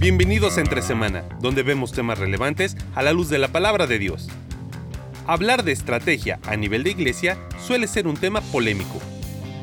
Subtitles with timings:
[0.00, 3.98] Bienvenidos a Entre Semana, donde vemos temas relevantes a la luz de la palabra de
[3.98, 4.28] Dios.
[5.26, 7.36] Hablar de estrategia a nivel de iglesia
[7.66, 9.00] suele ser un tema polémico.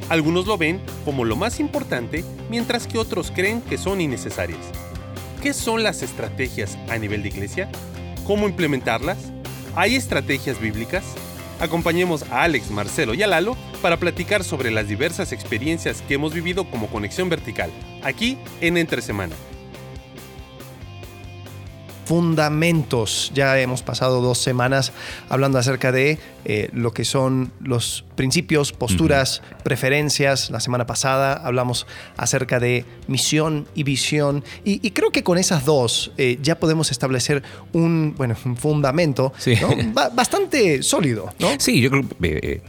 [0.09, 4.59] Algunos lo ven como lo más importante, mientras que otros creen que son innecesarias.
[5.41, 7.69] ¿Qué son las estrategias a nivel de iglesia?
[8.27, 9.31] ¿Cómo implementarlas?
[9.73, 11.05] ¿Hay estrategias bíblicas?
[11.61, 16.33] Acompañemos a Alex, Marcelo y a Lalo para platicar sobre las diversas experiencias que hemos
[16.33, 17.71] vivido como Conexión Vertical,
[18.03, 19.33] aquí en Entre Semana
[22.05, 23.31] fundamentos.
[23.33, 24.93] Ya hemos pasado dos semanas
[25.29, 30.51] hablando acerca de eh, lo que son los principios, posturas, preferencias.
[30.51, 31.87] La semana pasada hablamos
[32.17, 34.43] acerca de misión y visión.
[34.63, 39.33] Y, creo que con esas dos eh, ya podemos establecer un, bueno, un fundamento
[40.13, 41.33] bastante sólido.
[41.39, 41.49] ¿no?
[41.59, 42.61] Sí, yo creo que eh,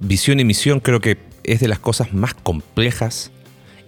[0.00, 3.30] visión y misión creo que es de las cosas más complejas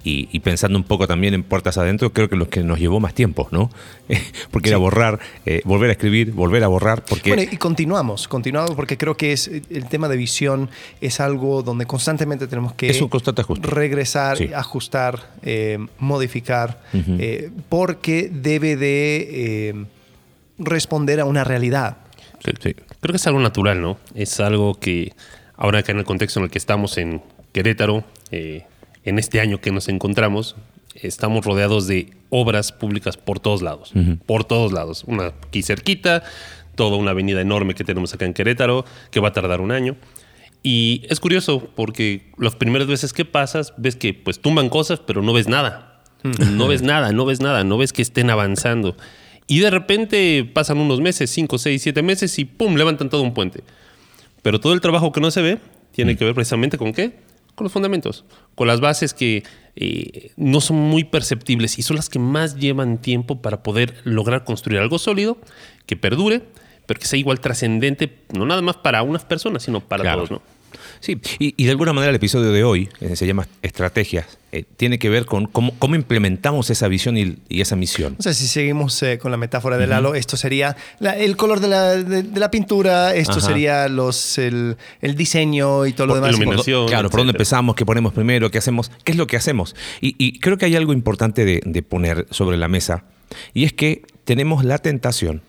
[0.08, 3.12] y, pensando un poco también en puertas adentro, creo que lo que nos llevó más
[3.12, 3.70] tiempo, ¿no?
[4.52, 7.04] porque era borrar, eh, volver a escribir, volver a borrar.
[7.04, 7.30] Porque...
[7.30, 11.86] Bueno, y continuamos, continuamos porque creo que es el tema de visión es algo donde
[11.86, 13.66] constantemente tenemos que es un constante ajuste.
[13.66, 19.86] regresar, ajustar, eh, modificar, eh, porque debe de
[20.58, 21.96] responder a una realidad.
[22.42, 23.98] Creo que es algo natural, ¿no?
[24.14, 25.12] Es algo que
[25.56, 27.22] ahora acá en el contexto en el que estamos en
[27.52, 28.04] Querétaro,
[29.06, 30.56] en este año que nos encontramos,
[30.94, 33.92] estamos rodeados de obras públicas por todos lados,
[34.26, 35.04] por todos lados.
[35.06, 36.24] Una aquí cerquita,
[36.74, 39.96] toda una avenida enorme que tenemos acá en Querétaro, que va a tardar un año.
[40.62, 45.22] Y es curioso porque las primeras veces que pasas, ves que pues tumban cosas, pero
[45.22, 46.02] no ves nada.
[46.24, 48.96] No ves nada, no ves nada, no ves que estén avanzando.
[49.46, 52.74] Y de repente pasan unos meses, cinco, seis, siete meses, y ¡pum!
[52.74, 53.62] levantan todo un puente.
[54.42, 55.58] Pero todo el trabajo que no se ve
[55.92, 57.14] tiene que ver precisamente con qué?
[57.56, 59.42] Con los fundamentos, con las bases que
[59.74, 64.44] eh, no son muy perceptibles y son las que más llevan tiempo para poder lograr
[64.44, 65.38] construir algo sólido,
[65.86, 66.42] que perdure,
[66.86, 70.42] pero que sea igual trascendente, no nada más para unas personas, sino para todos, ¿no?
[71.00, 74.98] Sí, y, de alguna manera el episodio de hoy, que se llama Estrategias, eh, tiene
[74.98, 78.16] que ver con cómo, implementamos esa visión y, esa misión.
[78.18, 81.68] O sea, si seguimos eh, con la metáfora del halo, esto sería el color de
[81.68, 86.30] la, de, la pintura, esto sería los, el, diseño y todo lo demás.
[86.30, 86.88] Iluminación.
[86.88, 89.74] Claro, por dónde empezamos, qué ponemos primero, qué hacemos, qué es lo que hacemos.
[90.00, 93.04] Y, creo que hay algo importante de poner sobre la mesa,
[93.54, 95.42] y es que tenemos la tentación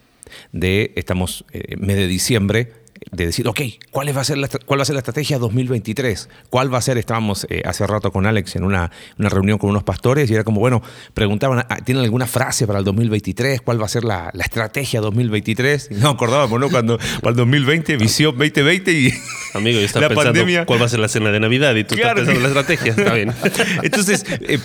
[0.51, 2.73] de, estamos eh, mes de diciembre,
[3.11, 6.29] de decir, ok, ¿cuál va, a ser la, ¿cuál va a ser la estrategia 2023?
[6.49, 6.97] ¿Cuál va a ser?
[6.97, 10.43] Estábamos eh, hace rato con Alex en una, una, reunión con unos pastores y era
[10.43, 10.81] como, bueno,
[11.13, 13.61] preguntaban, ah, ¿tienen alguna frase para el 2023?
[13.61, 15.89] ¿Cuál va a ser la, la estrategia 2023?
[15.91, 16.69] Y no acordábamos, ¿no?
[16.69, 19.13] Cuando para el 2020, visión 2020 y
[19.53, 20.65] Amigo, yo estaba pensando pandemia.
[20.65, 22.91] cuál va a ser la cena de Navidad y tú estás pensando en la estrategia,
[22.91, 23.33] está bien.
[23.83, 24.59] Entonces, eh,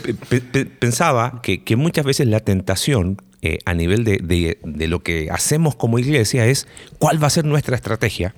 [0.79, 5.99] pensaba que, que muchas veces la tentación eh, a nivel de, lo que hacemos como
[5.99, 6.69] iglesia es
[7.01, 8.37] cuál va a ser nuestra estrategia,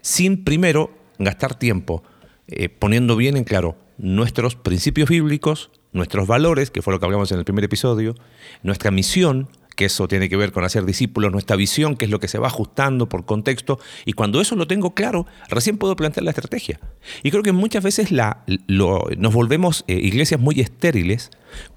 [0.00, 2.02] sin primero gastar tiempo
[2.46, 7.30] eh, poniendo bien en claro nuestros principios bíblicos, nuestros valores, que fue lo que hablamos
[7.30, 8.14] en el primer episodio,
[8.62, 12.18] nuestra misión, que eso tiene que ver con hacer discípulos, nuestra visión, que es lo
[12.18, 16.24] que se va ajustando por contexto, y cuando eso lo tengo claro, recién puedo plantear
[16.24, 16.80] la estrategia.
[17.22, 21.30] Y creo que muchas veces la, nos volvemos eh, iglesias muy estériles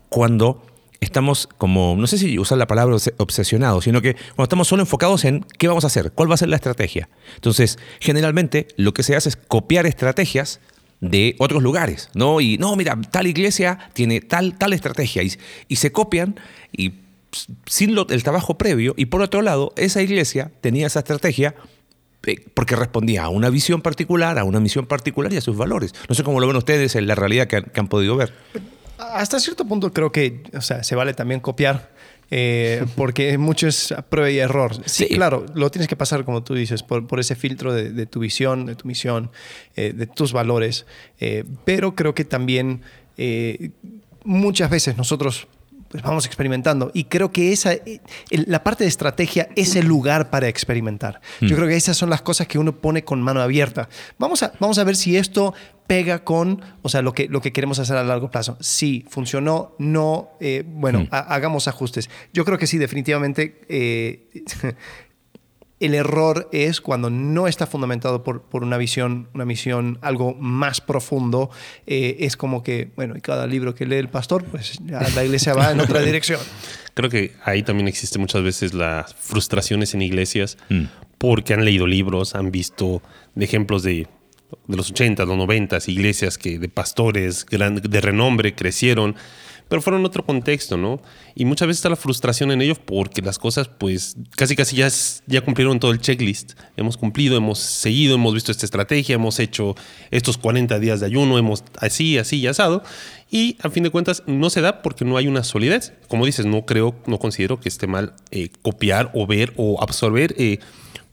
[0.08, 0.64] cuando
[1.02, 5.26] estamos como, no sé si usar la palabra obsesionados, sino que cuando estamos solo enfocados
[5.26, 7.10] en qué vamos a hacer, cuál va a ser la estrategia.
[7.36, 10.62] Entonces, generalmente lo que se hace es copiar estrategias
[11.02, 12.40] de otros lugares, ¿no?
[12.40, 16.40] Y no, mira, tal iglesia tiene tal, tal estrategia y, se copian
[16.72, 16.94] y
[17.66, 21.56] sin el trabajo previo y por otro lado, esa iglesia tenía esa estrategia
[22.28, 25.96] eh, porque respondía a una visión particular, a una misión particular y a sus valores.
[26.08, 28.34] No sé cómo lo ven ustedes en la realidad que han podido ver
[29.02, 31.92] hasta cierto punto creo que o sea, se vale también copiar.
[32.34, 34.72] Eh, porque mucho es prueba y error.
[34.86, 38.22] Sí, claro, lo tienes que pasar, como tú dices, por, por ese filtro de, tu
[38.22, 39.32] visión, de tu misión,
[39.76, 40.86] eh, de tus valores.
[41.20, 42.82] Eh, pero creo que también
[44.24, 45.48] muchas veces nosotros
[45.92, 46.90] pues vamos experimentando.
[46.94, 47.74] Y creo que esa,
[48.30, 51.20] la parte de estrategia es el lugar para experimentar.
[51.42, 51.58] Yo mm.
[51.58, 53.90] creo que esas son las cosas que uno pone con mano abierta.
[54.18, 55.54] Vamos a, vamos a ver si esto
[55.88, 58.58] pega con, o sea, lo que, lo que queremos hacer a largo plazo.
[58.62, 61.08] Si funcionó, no, eh, bueno, mm.
[61.12, 62.10] hagamos ajustes.
[62.32, 63.62] Yo creo que sí, definitivamente.
[63.68, 64.30] Eh,
[65.82, 70.80] el error es cuando no está fundamentado por, por, una visión, una misión, algo más
[70.82, 71.50] profundo.
[71.88, 75.26] Eh, es como que, bueno, y cada libro que lee el pastor, pues ya la
[75.26, 76.40] iglesia va en otra dirección.
[76.94, 80.84] Creo que ahí también existe muchas veces las frustraciones en iglesias mm.
[81.18, 83.02] porque han leído libros, han visto
[83.36, 84.08] ejemplos de
[84.68, 89.16] de los 80, los 90, iglesias que de pastores de renombre crecieron,
[89.72, 91.02] pero fueron otro contexto, ¿no?
[91.34, 94.90] Y muchas veces está la frustración en ellos porque las cosas, pues, casi casi ya,
[95.28, 96.60] ya cumplieron todo el checklist.
[96.76, 99.76] Hemos cumplido, hemos seguido, hemos visto esta estrategia, hemos hecho
[100.10, 102.84] estos 40 días de ayuno, hemos así, así y asado.
[103.30, 105.94] Y a fin de cuentas no se da porque no hay una solidez.
[106.10, 110.36] Como dices, no creo, no considero que esté mal eh, copiar o ver o absorber,
[110.38, 110.60] eh,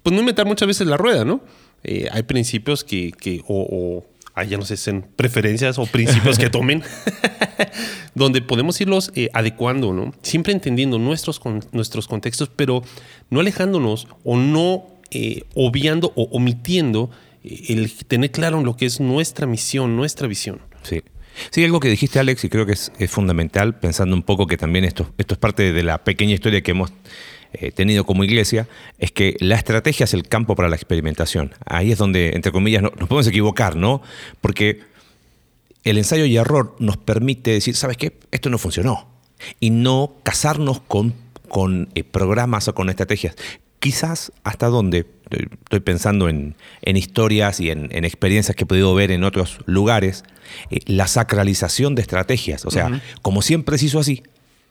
[0.02, 1.42] pues no inventar muchas veces la rueda, ¿no?
[1.84, 4.04] Eh, hay principios que, que o,
[4.44, 6.82] ya no sé, son preferencias o principios que tomen,
[8.14, 10.14] donde podemos irlos adecuando, ¿no?
[10.22, 11.40] Siempre entendiendo nuestros,
[11.72, 12.82] nuestros contextos, pero
[13.30, 14.86] no alejándonos o no
[15.54, 17.10] obviando o omitiendo
[17.42, 20.60] el tener claro lo que es nuestra misión, nuestra visión.
[20.82, 21.02] Sí.
[21.50, 24.84] Sí, algo que dijiste, Alex, y creo que es, fundamental, pensando un poco que también
[24.84, 26.92] esto, esto es parte de la pequeña historia que hemos
[27.52, 28.68] eh, tenido como iglesia,
[28.98, 31.54] es que la estrategia es el campo para la experimentación.
[31.64, 34.02] Ahí es donde, entre comillas, nos podemos equivocar, ¿no?
[34.40, 34.80] Porque
[35.84, 38.18] el ensayo y error nos permite decir, ¿sabes qué?
[38.30, 39.08] Esto no funcionó.
[39.60, 41.14] Y no casarnos con,
[41.48, 43.36] con eh, programas o con estrategias.
[43.78, 49.24] Quizás hasta donde estoy pensando en, historias y en, experiencias que he podido ver en
[49.24, 50.24] otros lugares,
[50.70, 52.66] eh, la sacralización de estrategias.
[52.66, 54.22] O sea, como siempre se hizo así.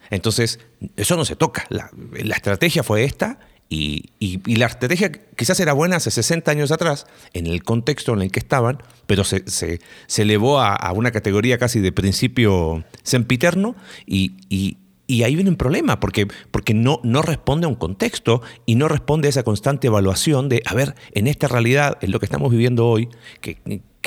[0.10, 0.60] Entonces,
[0.96, 1.66] eso no se toca.
[1.70, 1.90] La,
[2.36, 3.40] estrategia fue esta
[3.70, 4.12] y,
[4.46, 8.40] la estrategia quizás era buena hace 60 años atrás, en el contexto en el que
[8.40, 9.80] estaban, pero se, se,
[10.22, 13.76] elevó a, una categoría casi de principio sempiterno
[14.06, 14.78] y
[15.08, 18.90] y ahí viene un problema, porque, porque no, no responde a un contexto y no
[18.90, 22.52] responde a esa constante evaluación de, a ver, en esta realidad, en lo que estamos
[22.52, 23.08] viviendo hoy,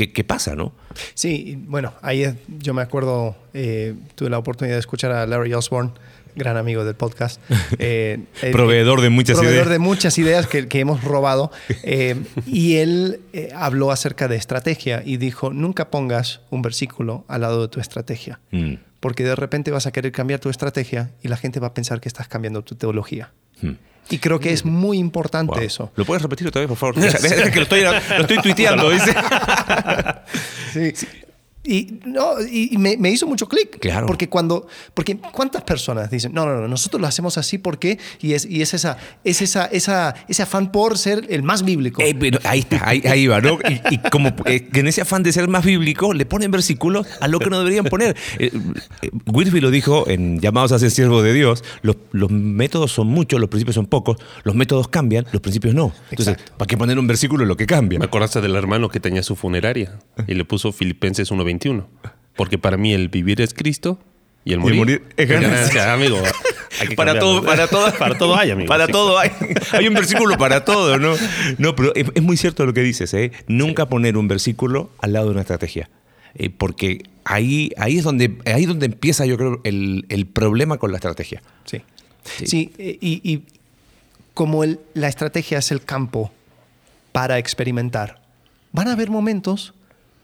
[0.00, 0.73] ¿qué, qué, pasa, no?
[1.12, 2.25] Sí, bueno, ahí
[2.58, 5.91] yo me acuerdo, eh, tuve la oportunidad de escuchar a Larry Osborne,
[6.35, 7.41] gran amigo del podcast.
[7.79, 8.19] Eh,
[8.52, 9.44] proveedor de muchas ideas.
[9.44, 11.50] Proveedor de muchas ideas que, que hemos robado.
[11.82, 12.17] Eh,
[12.47, 13.20] y él
[13.55, 18.41] habló acerca de estrategia y dijo, nunca pongas un versículo al lado de tu estrategia.
[18.52, 21.75] Mm porque de repente vas a querer cambiar tu estrategia y la gente va a
[21.75, 23.32] pensar que estás cambiando tu teología.
[23.62, 23.73] Hmm.
[24.08, 25.93] Y creo que es muy importante eso.
[25.94, 26.94] ¿Lo puedes repetir otra vez, por favor?
[27.00, 29.14] que lo estoy, lo estoy tuiteando, dice.
[30.73, 31.06] sí.
[31.62, 33.78] Y, no, y me, hizo mucho clic.
[33.80, 34.06] Claro.
[34.06, 38.32] Porque cuando, porque ¿cuántas personas dicen, no, no, no, nosotros lo hacemos así porque, y
[38.32, 42.00] es, y es, esa, es esa, esa, ese afán por ser el más bíblico.
[42.00, 43.58] Eh, ahí está, ahí, va, ¿no?
[43.90, 47.38] Y, como eh, en ese afán de ser más bíblico, le ponen versículos a lo
[47.38, 48.16] que no deberían poner.
[48.38, 48.50] Eh,
[49.02, 49.10] eh
[49.60, 53.50] lo dijo en Llamados a ser siervo de Dios, los, los, métodos son muchos, los
[53.50, 55.92] principios son pocos, los métodos cambian, los principios no.
[56.10, 57.98] Entonces, ¿para qué poner un versículo en lo que cambia?
[57.98, 61.50] Me acordaste del hermano que tenía su funeraria y le puso Filipenses 1.20
[62.37, 63.99] porque para mí el vivir es Cristo
[64.44, 65.93] y el morir, es ganancia.
[65.93, 66.19] amigo.
[66.97, 68.69] para todo, para todo, para todo hay, amigo.
[68.69, 69.31] Para todo hay.
[69.73, 71.14] Hay un versículo para todo, ¿no?
[71.58, 73.32] No, pero es, muy cierto lo que dices, ¿eh?
[73.47, 75.91] Nunca poner un versículo al lado de una estrategia.
[76.35, 80.79] Eh, porque ahí, ahí, es donde, ahí es donde empieza, yo creo, el, el problema
[80.79, 81.43] con la estrategia.
[81.64, 81.82] Sí.
[82.44, 83.43] Sí, y, y,
[84.35, 86.32] como el, la estrategia es el campo
[87.12, 88.20] para experimentar,
[88.73, 89.75] van a haber momentos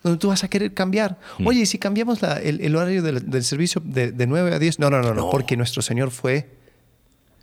[0.06, 1.18] donde tú vas a querer cambiar.
[1.38, 1.46] Mm.
[1.46, 4.78] Oye, si cambiamos el, horario del, servicio de, de, 9 a 10?
[4.78, 6.48] No, no, no, no, porque nuestro Señor fue,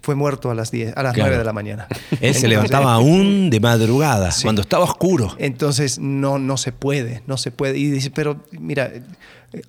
[0.01, 1.87] fue muerto a las, 10, a las 9 de la mañana.
[2.21, 5.35] Él se levantaba aún de madrugada, cuando estaba oscuro.
[5.37, 7.77] Entonces, no, no se puede, no se puede.
[7.77, 8.91] Y dice, pero mira,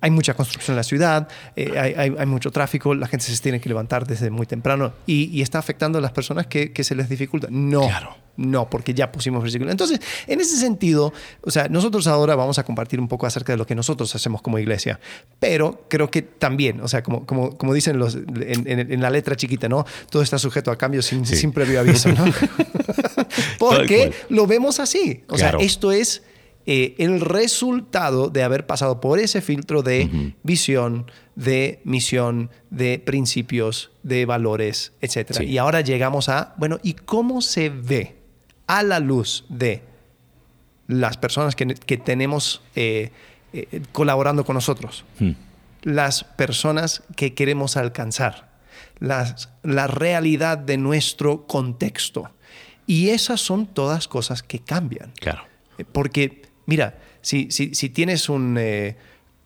[0.01, 3.59] hay mucha construcción en la ciudad, eh, hay, hay, mucho tráfico, la gente se tiene
[3.59, 6.95] que levantar desde muy temprano y, y está afectando a las personas que, que se
[6.95, 7.47] les dificulta.
[7.49, 7.87] No.
[7.87, 9.71] Claro no, porque ya pusimos versículos.
[9.71, 13.57] Entonces, en ese sentido, o sea, nosotros ahora vamos a compartir un poco acerca de
[13.57, 14.99] lo que nosotros hacemos como iglesia,
[15.39, 19.69] pero creo que también, o sea, como, como, como dicen los, en, la letra chiquita,
[19.69, 19.85] ¿no?
[20.09, 22.25] Todo está sujeto a cambio sin, previo aviso, ¿no?
[23.59, 25.23] porque lo vemos así.
[25.27, 26.23] O sea, esto es
[26.65, 33.91] eh, el resultado de haber pasado por ese filtro de visión, de misión, de principios,
[34.03, 35.41] de valores, etc.
[35.41, 38.15] Y ahora llegamos a, bueno, ¿y cómo se ve?
[38.67, 39.83] a la luz de
[40.87, 41.65] las personas que,
[41.97, 43.11] tenemos eh,
[43.53, 45.31] eh, colaborando con nosotros, hmm.
[45.83, 48.49] las personas que queremos alcanzar,
[48.99, 52.31] las, la realidad de nuestro contexto.
[52.87, 55.11] Y esas son todas cosas que cambian.
[55.19, 55.43] Claro.
[55.91, 58.57] Porque, mira, si, si, si tienes un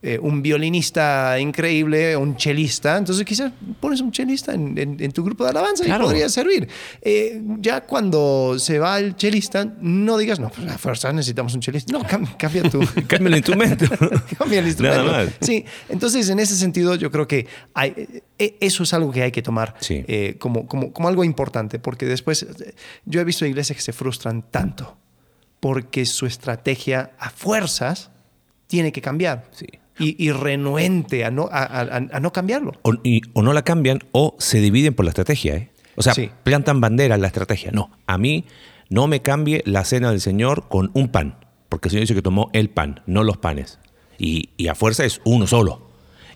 [0.02, 5.50] eh, un violinista increíble, un chelista, entonces quizás pones un chelista en, tu grupo de
[5.50, 6.70] alabanza y podría servir.
[7.02, 11.60] Eh, ya cuando se va el chelista, no digas, no, pues a fuerza necesitamos un
[11.60, 11.92] chelista.
[11.92, 12.06] No,
[12.38, 12.80] cambia, tu...
[13.08, 13.86] cambia el instrumento.
[14.40, 15.34] cambia el instrumento.
[15.42, 19.34] Sí, entonces en ese sentido yo creo que hay, e, eso es algo que hay
[19.34, 22.48] que tomar eh, como, como, como algo importante, porque después
[23.04, 24.98] yo he visto iglesias que se frustran tanto
[25.60, 28.12] porque su estrategia a fuerzas
[28.68, 29.50] tiene que cambiar.
[29.51, 29.68] Sí.
[29.98, 32.74] y, renuente a no, a, no cambiarlo.
[32.84, 32.94] O,
[33.34, 35.56] o, no la cambian o se dividen por la estrategia.
[35.56, 35.72] ¿eh?
[35.96, 36.13] O sea,
[36.44, 37.72] plantan bandera en la estrategia.
[37.72, 38.46] No, a mí
[38.89, 42.22] no me cambie la cena del Señor con un pan, porque el Señor dice que
[42.22, 43.80] tomó el pan, no los panes.
[44.18, 45.89] Y, y a fuerza es uno solo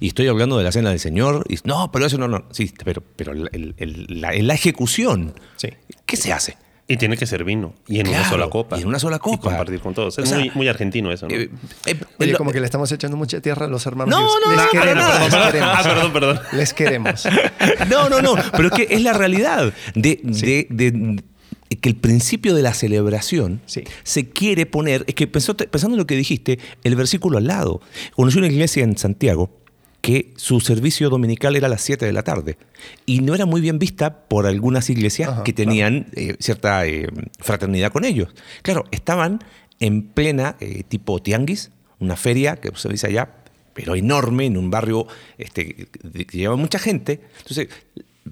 [0.03, 1.46] y estoy hablando de la cena del Señor.
[1.48, 2.44] Y, no, pero eso no, no.
[2.51, 5.70] Sí, pero, pero el, la, la, ejecución, sí.
[6.06, 6.58] ¿qué se hace?
[6.88, 7.74] Y tiene que ser vino.
[7.88, 8.78] Y en una sola copa.
[8.78, 9.38] Y en una sola copa.
[9.38, 10.18] Y compartir con todos.
[10.18, 11.34] Es muy, muy, argentino eso, ¿no?
[11.34, 11.50] Eh,
[11.86, 14.13] eh, Oye, como que le estamos echando mucha tierra a los hermanos.
[14.13, 15.70] No, no, les no, queremos, no, les queremos.
[15.74, 16.40] Ah, perdón, perdón.
[16.52, 17.28] Les queremos.
[17.90, 18.36] No, no, no.
[18.52, 21.24] Pero es que es la realidad de, de, de
[21.78, 26.16] que el principio de la celebración se quiere poner, es que pensando en lo que
[26.16, 27.82] dijiste, el versículo al lado.
[28.16, 29.62] Conocí una iglesia en Santiago
[30.03, 32.57] que su servicio dominical era a las 7 de la tarde
[33.05, 37.07] y no era muy bien vista por algunas iglesias que tenían eh, cierta eh,
[37.39, 38.27] fraternidad con ellos.
[38.63, 39.39] Claro, estaban
[39.79, 43.29] en plena eh, tipo tianguis, una feria que se dice allá,
[43.74, 45.07] pero enorme, en un barrio
[45.38, 47.22] este, que lleva mucha gente.
[47.38, 47.69] Entonces,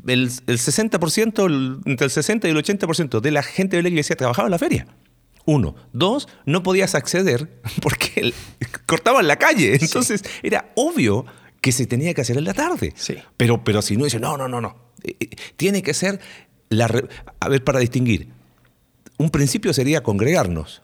[0.07, 4.49] el, 60%, entre el 60 y el 80% de la gente de la iglesia trabajaba
[4.49, 4.87] en la feria.
[5.45, 5.75] Uno.
[5.93, 8.33] Dos, no podías acceder porque
[8.85, 9.77] cortaban la calle.
[9.79, 11.25] Entonces era obvio
[11.61, 12.91] que se tenía que hacer en la tarde.
[12.95, 13.15] Sí.
[13.37, 14.75] Pero, pero si no, dice, no, no, no, no.
[15.03, 16.19] Eh, eh, tiene que ser,
[16.69, 16.91] la
[17.39, 18.29] a ver, para distinguir,
[19.17, 20.81] un principio sería congregarnos.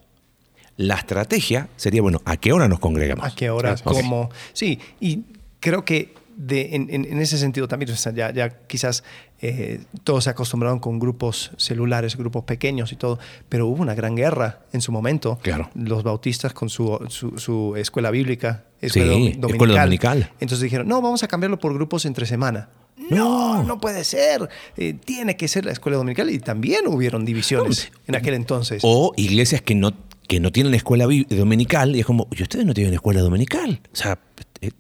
[0.78, 3.26] La estrategia sería, bueno, ¿a qué hora nos congregamos?
[3.26, 3.76] ¿A qué hora?
[3.84, 4.30] ¿Cómo?
[4.54, 5.24] Sí, y
[5.60, 9.04] creo que de, en, ese sentido también, ya, ya quizás
[9.42, 14.16] eh, todos se acostumbraron con grupos celulares, grupos pequeños y todo, pero hubo una gran
[14.16, 15.40] guerra en su momento.
[15.42, 15.70] Claro.
[15.76, 20.32] Los bautistas con su, su, escuela bíblica, escuela, dominical.
[20.40, 22.70] Entonces dijeron, no, vamos a cambiarlo por grupos entre semana.
[23.10, 24.50] No, no puede ser.
[24.76, 26.30] Eh, tiene que ser la escuela dominical.
[26.30, 28.82] Y también hubieron divisiones en aquel entonces.
[28.84, 29.94] O iglesias que no,
[30.28, 31.96] que no tienen escuela dominical.
[31.96, 33.82] Y es como, ¿y ustedes no tienen escuela dominical?
[33.94, 34.20] O sea,
[34.62, 34.72] eh,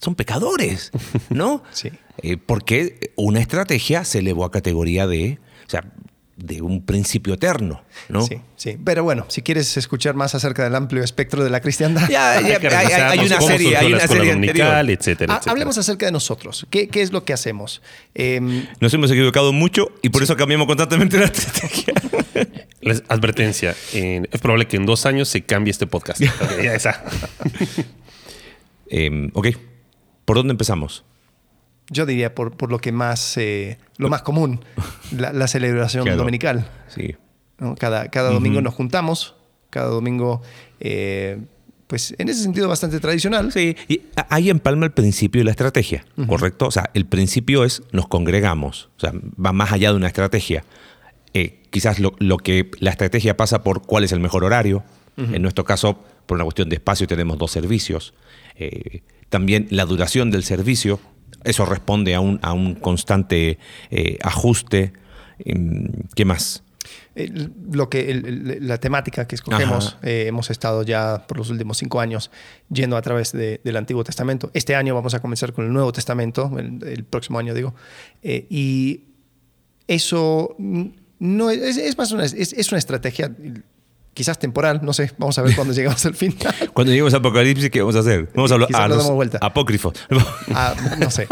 [0.00, 0.92] son pecadores,
[1.30, 1.62] ¿no?
[1.72, 1.90] sí.
[2.22, 5.84] Eh, porque una estrategia se elevó a categoría de, o sea,
[6.36, 8.26] de un principio eterno, ¿no?
[8.26, 8.76] Sí, sí.
[8.84, 13.10] Pero bueno, si quieres escuchar más acerca del amplio espectro de la cristiandad, ya, ya,
[13.10, 16.66] hay, una serie, hay una serie etcétera, etcétera, Hablemos acerca de nosotros.
[16.70, 17.82] ¿Qué, qué es lo que hacemos?
[18.14, 18.40] Eh,
[18.80, 21.94] Nos hemos equivocado mucho y por eso cambiamos constantemente la estrategia.
[22.80, 26.20] Les, advertencia, es probable que en dos años se cambie este podcast.
[26.20, 27.02] okay, ya esa.
[28.90, 29.48] eh, ok.
[30.24, 31.04] ¿Por dónde empezamos?
[31.90, 34.64] Yo diría por, por lo que más, eh, lo más común,
[35.16, 36.66] la, celebración dominical.
[36.88, 37.16] Sí.
[37.78, 39.34] Cada, cada domingo nos juntamos,
[39.70, 40.42] cada domingo,
[40.80, 41.38] eh,
[41.86, 43.52] pues en ese sentido bastante tradicional.
[43.52, 46.66] Sí, y ahí empalma el principio y la estrategia, ¿correcto?
[46.66, 50.64] O sea, el principio es nos congregamos, o sea, va más allá de una estrategia.
[51.34, 54.84] Eh, quizás lo, lo, que la estrategia pasa por cuál es el mejor horario.
[55.16, 58.14] En nuestro caso, por una cuestión de espacio, tenemos dos servicios.
[58.56, 61.00] Eh, también la duración del servicio,
[61.44, 63.58] eso responde a un, a un constante
[63.90, 64.92] eh, ajuste.
[65.38, 66.64] Em, ¿Qué más?
[67.72, 72.30] lo que la temática que escogemos eh, hemos estado ya por los últimos cinco años
[72.68, 76.50] yendo a través del Antiguo Testamento este año vamos a comenzar con el Nuevo Testamento
[76.58, 77.74] el, próximo año digo
[78.22, 79.04] eh, y
[79.86, 83.34] eso no es, es más una, es, es, una estrategia
[84.14, 86.34] quizás temporal, no sé, vamos a ver cuando llegamos al fin.
[86.72, 88.30] cuando lleguemos a Apocalipsis, ¿qué vamos a hacer?
[88.34, 89.38] Vamos a hablar a los vuelta.
[89.40, 89.94] apócrifos.
[90.54, 91.26] Ah, no sé.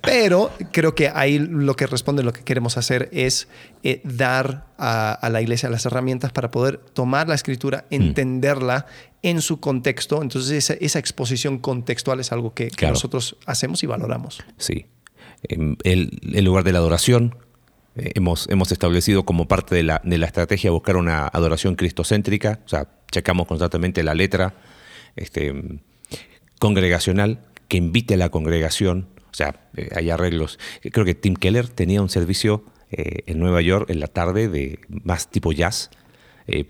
[0.00, 3.48] Pero creo que ahí lo que responde, lo que queremos hacer es
[3.82, 7.94] eh, dar a, la iglesia las herramientas para poder tomar la escritura, mm.
[7.94, 8.86] entenderla
[9.22, 10.22] en su contexto.
[10.22, 14.42] Entonces esa, exposición contextual es algo que, nosotros hacemos y valoramos.
[14.56, 14.86] Sí.
[15.42, 17.36] Em, el, el lugar de la adoración,
[17.98, 22.60] eh, hemos, hemos establecido como parte de la, de la estrategia buscar una adoración cristocéntrica,
[22.64, 24.54] o sea, checamos constantemente la letra
[25.16, 25.80] este,
[26.58, 30.58] congregacional que invite a la congregación, o sea, eh, hay arreglos.
[30.92, 34.80] Creo que Tim Keller tenía un servicio eh, en Nueva York en la tarde de
[34.88, 35.90] más tipo jazz,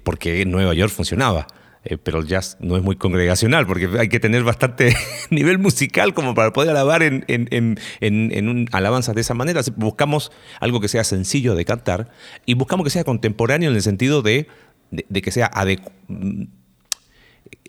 [0.03, 1.47] porque en Nueva York funcionaba.
[1.85, 4.97] Eh, pero el jazz no es muy congregacional porque hay que tener bastante
[5.31, 9.61] nivel musical como para poder alabar en, en, en, un alabanzas de esa manera.
[9.77, 12.11] Buscamos algo que sea sencillo de cantar
[12.47, 14.49] y buscamos que sea contemporáneo en el sentido de,
[14.91, 15.51] de, que sea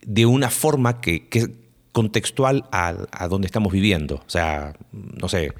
[0.02, 1.48] de una forma que, que
[1.92, 4.16] contextual a, a, donde estamos viviendo.
[4.16, 5.54] O sea, no sé,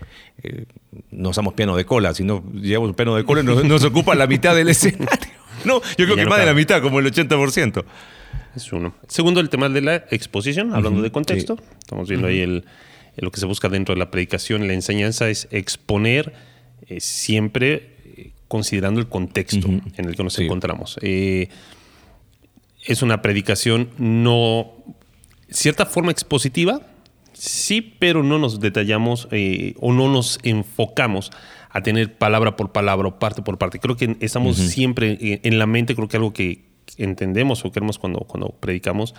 [0.44, 0.66] eh,
[1.12, 4.16] no usamos piano de cola, si no llevamos un piano de cola nos, nos ocupa
[4.16, 5.34] la mitad del escenario.
[5.66, 7.84] No, yo creo que más de la mitad, como el 80%.
[8.60, 8.94] Es uno.
[9.08, 11.58] Segundo, el tema de la exposición, hablando de contexto.
[11.80, 12.66] Estamos viendo ahí el,
[13.16, 16.34] lo que se busca dentro de la predicación la enseñanza es exponer
[16.88, 21.00] eh, siempre eh, considerando el contexto en el que nos encontramos.
[21.02, 21.48] Eh,
[22.86, 24.74] es una predicación no
[25.50, 26.82] cierta forma expositiva,
[27.32, 31.32] Sí, pero no nos detallamos o no nos enfocamos
[31.70, 33.80] a tener palabra por palabra o parte por parte.
[33.80, 37.98] Creo que estamos siempre en, en la mente, creo que algo que entendemos o queremos
[37.98, 39.14] cuando, cuando predicamos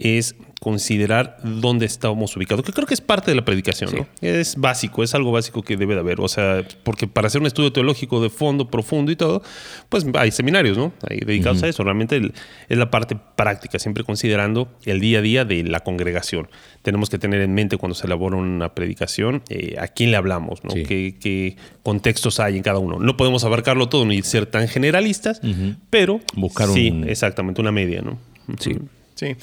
[0.00, 4.06] es considerar dónde estamos ubicados, que creo que es parte de la predicación, ¿no?
[4.20, 7.46] Es básico, es algo básico que debe de haber, o sea, porque para hacer un
[7.46, 9.42] estudio teológico de fondo, profundo y todo,
[9.88, 10.92] pues hay seminarios, ¿no?
[11.08, 12.32] Hay dedicados a eso, realmente
[12.68, 16.48] es la parte práctica, siempre considerando el día a día de la congregación.
[16.82, 20.64] Tenemos que tener en mente cuando se elabora una predicación, eh, a quién le hablamos,
[20.64, 20.74] ¿no?
[20.74, 22.98] ¿Qué, contextos hay en cada uno.
[22.98, 25.40] No podemos abarcarlo todo ni ser tan generalistas,
[25.88, 28.18] pero buscar sí, exactamente, una media, ¿no?
[28.58, 28.76] Sí.
[29.18, 29.34] Sí.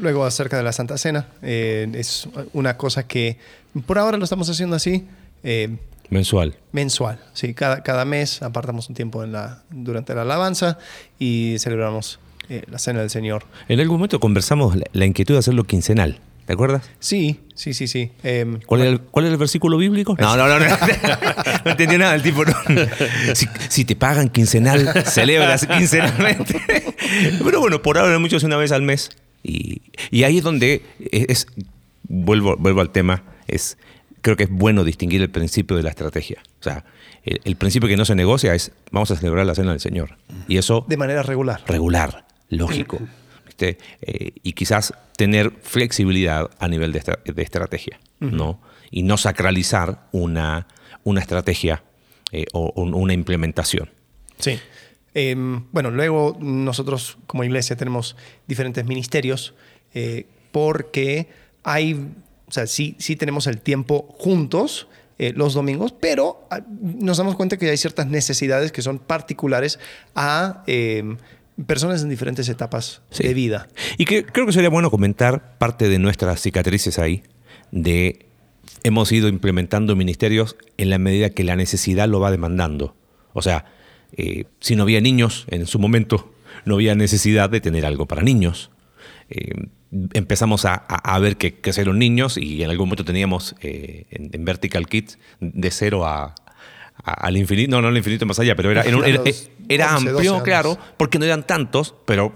[0.00, 3.38] Luego acerca de la Santa Cena, eh, es una cosa que
[3.86, 5.06] por ahora lo estamos haciendo así.
[5.44, 5.76] Eh,
[6.10, 6.56] mensual.
[6.72, 7.54] Mensual, sí.
[7.54, 10.76] Cada, cada mes apartamos un tiempo en la, durante la alabanza
[11.20, 13.44] y celebramos eh, la Cena del Señor.
[13.68, 16.18] En algún momento conversamos la, inquietud de hacerlo quincenal.
[16.52, 16.90] ¿Te acuerdas?
[17.00, 18.12] Sí, sí, sí, sí.
[18.22, 20.18] Em, ¿Cuál, era el, ¿Cuál, el, versículo bíblico?
[20.20, 20.66] No, no, no, no,
[21.64, 22.42] no entendía nada el tipo.
[23.32, 26.60] Si, si, te pagan quincenal, celebras quincenalmente.
[27.42, 29.08] Pero bueno, por ahora muchos una vez al mes.
[29.42, 29.80] Y,
[30.10, 31.46] y ahí es donde es,
[32.02, 33.78] vuelvo, vuelvo al tema, es,
[34.20, 36.42] creo que es bueno distinguir el principio de la estrategia.
[36.60, 36.84] O sea,
[37.24, 40.18] el, principio que no se negocia es vamos a celebrar la cena del Señor.
[40.48, 40.84] Y eso...
[40.86, 41.62] De manera regular.
[41.66, 42.98] Regular, lógico.
[43.70, 48.60] Eh, y quizás tener flexibilidad a nivel de, de estrategia, ¿no?
[48.90, 50.66] Y no sacralizar una,
[51.04, 51.82] una estrategia
[52.30, 53.90] eh, o una implementación.
[54.38, 54.58] Sí.
[55.14, 58.16] Em, bueno, luego nosotros como iglesia tenemos
[58.46, 59.54] diferentes ministerios
[59.92, 61.28] eh, porque
[61.62, 61.94] hay,
[62.46, 64.88] o sea, sí, sí tenemos el tiempo juntos.
[65.18, 69.78] Eh, los domingos, pero ah, nos damos cuenta que hay ciertas necesidades que son particulares
[70.16, 71.18] a em,
[71.66, 73.68] personas en diferentes etapas de vida.
[73.98, 77.22] Y que creo que sería bueno comentar parte de nuestras cicatrices ahí,
[77.70, 78.26] de
[78.82, 82.96] hemos ido implementando ministerios en la medida que la necesidad lo va demandando.
[83.32, 83.64] O sea,
[84.16, 86.32] eh, si no había niños en su momento,
[86.64, 88.70] no había necesidad de tener algo para niños.
[89.30, 89.68] Eh,
[90.12, 94.86] empezamos a, ver que, que eran niños y en algún momento teníamos eh, en, Vertical
[94.86, 96.34] Kids de cero a,
[97.02, 98.84] al infinito, no, no al infinito más allá, pero era,
[99.68, 102.32] era, amplio, claro, porque no eran tantos, pero,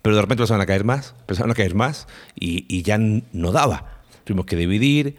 [0.00, 2.06] pero de repente empezaron a caer más, empezaron a caer más
[2.38, 4.02] y, y ya no daba.
[4.24, 5.16] Tuvimos que dividir,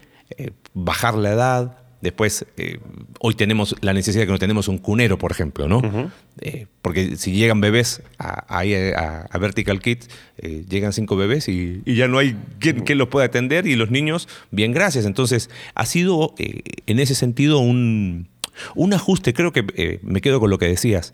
[0.73, 2.79] bajar la edad, Después, eh,
[3.21, 6.12] hoy tenemos la necesidad de que no tenemos un cunero, por ejemplo, ¿no?
[6.41, 12.09] Eh, porque si llegan bebés ahí a, Vertical Kids, eh, llegan cinco bebés y, ya
[12.09, 15.05] no hay quien, los pueda atender y los niños, bien, gracias.
[15.05, 18.27] Entonces, ha sido en ese sentido un,
[18.76, 19.34] un ajuste.
[19.34, 21.13] Creo que me quedo con lo que decías.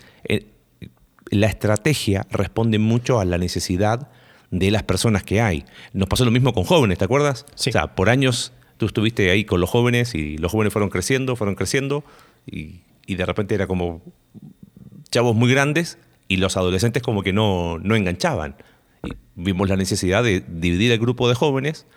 [1.29, 4.09] la estrategia responde mucho a la necesidad
[4.51, 5.65] de las personas que hay.
[5.93, 7.45] Nos pasó lo mismo con jóvenes, ¿te acuerdas?
[7.55, 7.69] Sí.
[7.69, 11.35] O sea, por años tú estuviste ahí con los jóvenes y los jóvenes fueron creciendo,
[11.35, 12.03] fueron creciendo
[12.47, 14.01] y, de repente era como
[15.09, 15.97] chavos muy grandes
[16.27, 18.55] y los adolescentes como que no, no enganchaban.
[19.03, 21.87] Y vimos la necesidad de dividir el grupo de jóvenes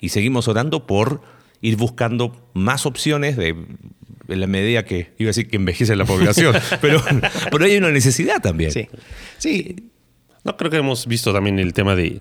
[0.00, 1.20] y seguimos orando por
[1.60, 3.54] ir buscando más opciones de
[4.28, 7.02] en la medida que iba a decir que envejece la población, pero,
[7.50, 8.72] pero hay una necesidad también.
[8.72, 8.88] Sí.
[9.38, 9.90] sí.
[10.44, 12.20] No, creo que hemos visto también el tema de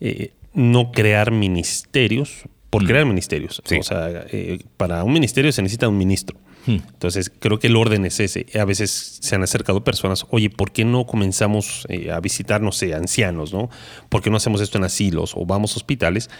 [0.00, 2.86] eh, no crear ministerios por mm.
[2.86, 3.60] crear ministerios.
[3.60, 6.38] O sea, eh, para un ministerio se necesita un ministro.
[6.64, 6.78] Hmm.
[6.88, 8.46] Entonces, creo que el orden es ese.
[8.58, 12.72] A veces se han acercado personas, oye, ¿por qué no comenzamos eh, a visitar, no
[12.72, 13.68] sé, ancianos, ¿no?
[14.08, 16.30] ¿Por qué no hacemos esto en asilos o vamos a hospitales?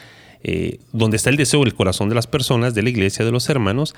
[0.42, 3.48] Eh, donde está el deseo, el corazón de las personas, de la iglesia, de los
[3.50, 3.94] hermanos,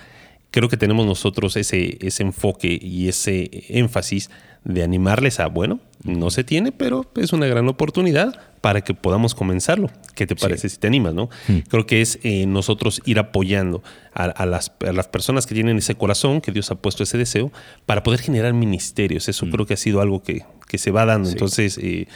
[0.55, 4.31] creo que tenemos nosotros ese, ese enfoque y ese énfasis
[4.63, 9.35] de animarles a, bueno, no se tiene, pero es una gran oportunidad para que podamos
[9.35, 9.91] comenzarlo.
[10.15, 11.13] ¿Qué te parece si te animas?
[11.13, 11.29] ¿no?
[11.49, 11.59] Hmm.
[11.69, 16.41] Creo que es eh, nosotros ir apoyando a, las, las, personas que tienen ese corazón,
[16.41, 17.51] que Dios ha puesto ese deseo,
[17.85, 19.29] para poder generar ministerios.
[19.29, 19.51] Eso hmm.
[19.51, 21.31] creo que ha sido algo que, que se va dando.
[21.31, 22.07] Entonces, eh,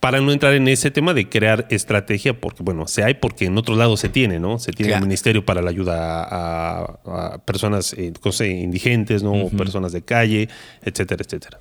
[0.00, 3.56] para no entrar en ese tema de crear estrategia, porque bueno, se hay porque en
[3.56, 4.58] otros lados se tiene, ¿no?
[4.58, 8.12] Se tiene el ministerio para la ayuda a, personas eh,
[8.48, 9.48] indigentes, ¿no?
[9.56, 10.48] Personas de calle,
[10.82, 11.58] etcétera, etcétera.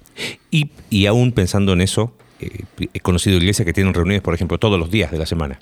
[0.51, 4.57] Y, y aún pensando en eso, eh, he conocido iglesias que tienen reuniones, por ejemplo,
[4.57, 5.59] todos los días de la semana.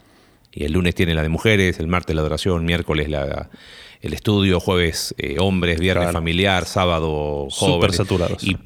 [0.52, 3.50] Y el lunes tiene la de mujeres, el martes la adoración, miércoles la,
[4.02, 7.76] el estudio, jueves eh, hombres, viernes familiar, sábado jóvenes.
[7.76, 8.44] Súper saturados.
[8.44, 8.58] Y,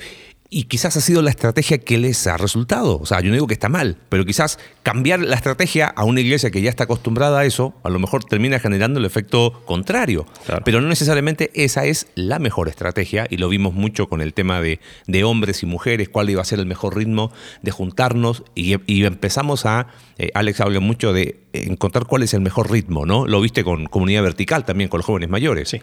[0.56, 2.98] y quizás ha sido la estrategia que les ha resultado.
[2.98, 6.22] O sea, yo no digo que está mal, pero quizás cambiar la estrategia a una
[6.22, 10.26] iglesia que ya está acostumbrada a eso, a lo mejor termina generando el efecto contrario.
[10.64, 14.62] Pero no necesariamente esa es la mejor estrategia, y lo vimos mucho con el tema
[14.62, 14.80] de,
[15.26, 19.88] hombres y mujeres, cuál iba a ser el mejor ritmo de juntarnos, y, empezamos a,
[20.18, 23.28] eh, Alex habla mucho de encontrar cuál es el mejor ritmo, ¿no?
[23.28, 25.68] Lo viste con comunidad vertical también, con los jóvenes mayores.
[25.68, 25.82] Sí.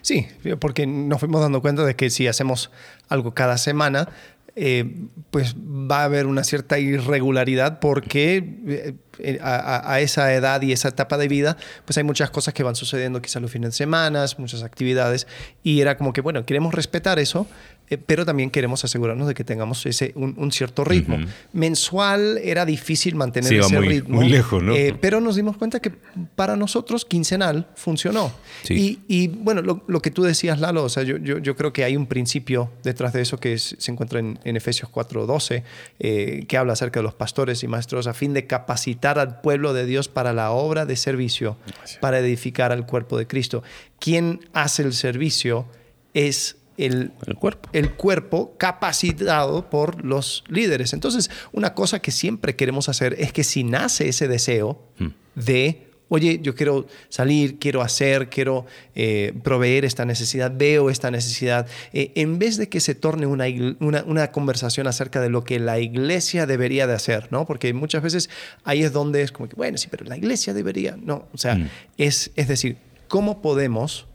[0.00, 0.28] Sí,
[0.60, 2.70] porque nos fuimos dando cuenta de que si hacemos
[3.08, 4.08] algo cada semana,
[4.54, 4.84] eh,
[5.30, 11.16] pues va a haber una cierta irregularidad porque eh, a, esa edad y esa etapa
[11.16, 14.62] de vida, pues hay muchas cosas que van sucediendo quizás los fines de semana, muchas
[14.62, 15.26] actividades,
[15.62, 17.46] y era como que, bueno, queremos respetar eso,
[17.92, 21.18] eh, pero también queremos asegurarnos de que tengamos ese, un, cierto ritmo.
[21.52, 24.16] Mensual era difícil mantener ese ritmo.
[24.16, 24.74] Muy lejos, ¿no?
[24.74, 25.92] Eh, pero nos dimos cuenta que
[26.34, 28.32] para nosotros quincenal funcionó.
[28.70, 32.06] Y, bueno, lo, que tú decías, Lalo, o sea, yo, yo, creo que hay un
[32.06, 35.62] principio detrás de eso que se encuentra en, Efesios 4.12,
[35.98, 39.74] eh, que habla acerca de los pastores y maestros a fin de capacitar al pueblo
[39.74, 41.58] de Dios para la obra de servicio,
[42.00, 43.62] para edificar al cuerpo de Cristo.
[43.98, 45.66] Quien hace el servicio
[46.14, 47.68] es el, cuerpo.
[47.72, 50.92] el cuerpo capacitado por los líderes.
[50.92, 55.08] Entonces, una cosa que siempre queremos hacer es que si nace ese deseo hmm.
[55.34, 61.66] de, oye, yo quiero salir, quiero hacer, quiero eh, proveer esta necesidad, veo esta necesidad,
[61.92, 63.46] eh, en vez de que se torne una,
[63.80, 67.46] una, conversación acerca de lo que la iglesia debería de hacer, ¿no?
[67.46, 68.30] Porque muchas veces
[68.64, 71.54] ahí es donde es como que, bueno, sí, pero la iglesia debería, no, o sea,
[71.54, 71.68] hmm.
[71.98, 72.76] es, es decir,
[73.08, 74.06] ¿cómo podemos?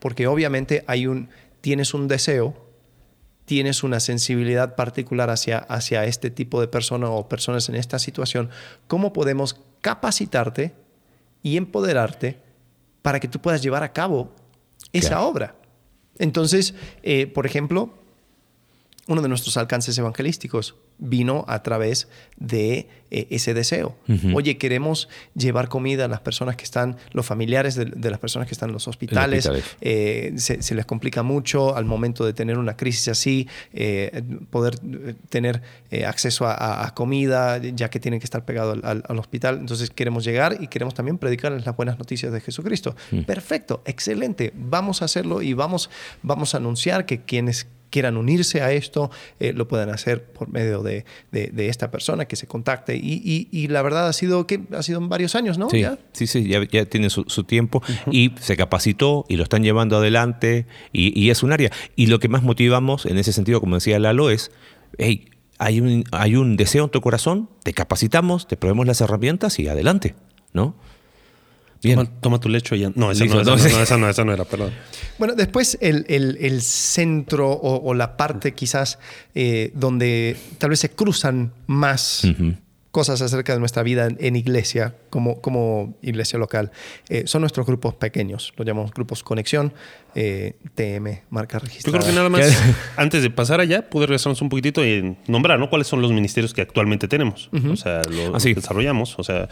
[0.00, 1.28] Porque obviamente hay un
[1.64, 2.54] tienes un deseo,
[3.46, 8.50] tienes una sensibilidad particular hacia, hacia este tipo de persona o personas en esta situación,
[8.86, 10.74] ¿cómo podemos capacitarte
[11.42, 12.38] y empoderarte
[13.00, 14.34] para que tú puedas llevar a cabo
[14.92, 15.56] esa obra?
[16.18, 17.94] Entonces, eh, por ejemplo,
[19.06, 23.96] uno de nuestros alcances evangelísticos vino a través de eh, ese deseo.
[24.34, 28.54] Oye, queremos llevar comida a las personas que están, los familiares de, las personas que
[28.54, 29.50] están en los hospitales.
[29.80, 34.78] Eh, se, les complica mucho al momento de tener una crisis así, eh, poder
[35.28, 35.62] tener
[36.06, 39.58] acceso a, comida, ya que tienen que estar pegados al, hospital.
[39.58, 42.96] Entonces queremos llegar y queremos también predicarles las buenas noticias de Jesucristo.
[43.26, 44.52] Perfecto, excelente.
[44.56, 45.90] Vamos a hacerlo y vamos,
[46.22, 50.82] vamos a anunciar que quienes quieran unirse a esto, eh, lo puedan hacer por medio
[50.82, 52.96] de, de, esta persona que se contacte.
[52.96, 55.70] Y, y, la verdad ha sido que ha sido en varios años, ¿no?
[55.70, 59.96] Sí, sí, sí, ya, ya tiene su, tiempo y se capacitó y lo están llevando
[59.96, 61.70] adelante y, y, es un área.
[61.94, 64.50] Y lo que más motivamos en ese sentido, como decía Lalo, es,
[64.98, 69.60] hey, hay un, hay un deseo en tu corazón, te capacitamos, te probemos las herramientas
[69.60, 70.16] y adelante,
[70.52, 70.74] ¿no?
[72.20, 72.92] Toma, tu lecho y ya.
[72.94, 74.72] No, esa, no, esa, no, esa, no, era, perdón.
[75.18, 78.98] Bueno, después el, el, centro o, la parte quizás
[79.34, 82.24] eh, donde tal vez se cruzan más
[82.94, 86.70] cosas acerca de nuestra vida en, iglesia, como, como iglesia local,
[87.08, 88.52] eh, son nuestros grupos pequeños.
[88.56, 89.74] Los llamamos grupos conexión,
[90.14, 91.98] eh, TM, marca registrada.
[91.98, 92.56] Yo creo que nada más,
[92.96, 95.70] antes de pasar allá, pude regresarnos un poquitito y nombrar ¿no?
[95.70, 97.50] cuáles son los ministerios que actualmente tenemos.
[97.68, 99.18] O sea, los ah, desarrollamos.
[99.18, 99.48] O sea,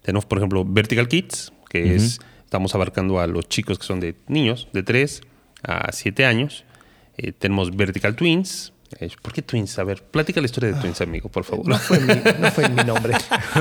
[0.00, 4.14] tenemos, por ejemplo, Vertical Kids, que es, estamos abarcando a los chicos que son de
[4.28, 5.22] niños, de 3
[5.62, 6.64] a 7 años.
[7.18, 8.72] Eh, tenemos Vertical Twins.
[9.00, 9.78] Eh, ¿Por qué Twins?
[9.78, 11.66] A ver, platica la historia de Twins, amigo, por favor.
[11.66, 13.14] No fue mi, no fue mi nombre.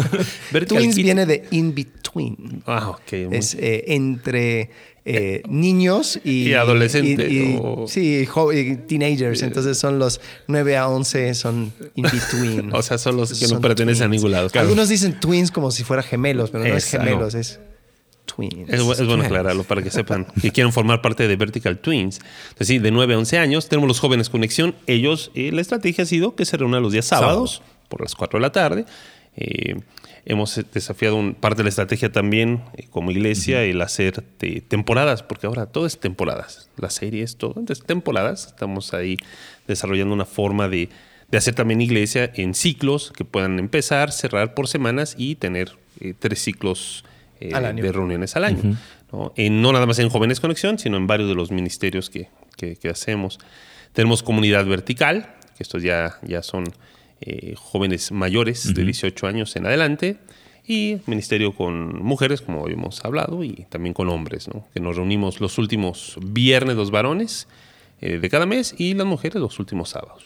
[0.68, 2.62] twins viene de in between.
[2.68, 3.14] Ah, ok.
[3.32, 4.70] Es eh, entre
[5.48, 7.32] niños y, y adolescentes.
[7.88, 8.28] Sí,
[8.88, 9.42] teenagers.
[9.42, 12.72] Entonces son los 9 a 11, son in between.
[12.76, 14.50] o sea, son los que no pertenecen a ningún lado.
[14.54, 17.60] Algunos dicen twins como si fuera gemelos, pero no es gemelos, es
[18.42, 22.20] es, bueno aclararlo para que sepan que quieren formar parte de Vertical Twins.
[22.50, 24.76] Entonces, sí, de 9 a 11 años tenemos los jóvenes conexión.
[24.88, 28.40] Ellos, eh, la estrategia ha sido que se reúnan los días sábados por las 4
[28.40, 28.86] de la tarde.
[29.38, 29.76] Eh,
[30.26, 34.22] hemos desafiado un, parte de la estrategia también eh, como iglesia, el hacer
[34.68, 36.70] temporadas, porque ahora todo es temporadas.
[36.78, 37.56] La serie es todo.
[37.58, 38.48] Entonces, temporadas.
[38.48, 39.18] Estamos ahí
[39.68, 40.90] desarrollando una forma de,
[41.30, 45.78] de hacer también iglesia en ciclos que puedan empezar, cerrar por semanas y tener
[46.20, 47.06] tres ciclos
[47.40, 48.78] eh, de reuniones al año.
[49.12, 49.34] ¿no?
[49.36, 53.40] no nada más en Jóvenes Conexión, sino en varios de los ministerios que, que, hacemos.
[53.94, 56.66] Tenemos comunidad vertical, que estos ya, ya son
[57.22, 60.18] eh, jóvenes mayores de 18 años en adelante,
[60.68, 64.68] y ministerio con mujeres, como hemos hablado, y también con hombres, ¿no?
[64.74, 67.48] que nos reunimos los últimos viernes los varones
[68.02, 70.26] eh, de cada mes y las mujeres los últimos sábados.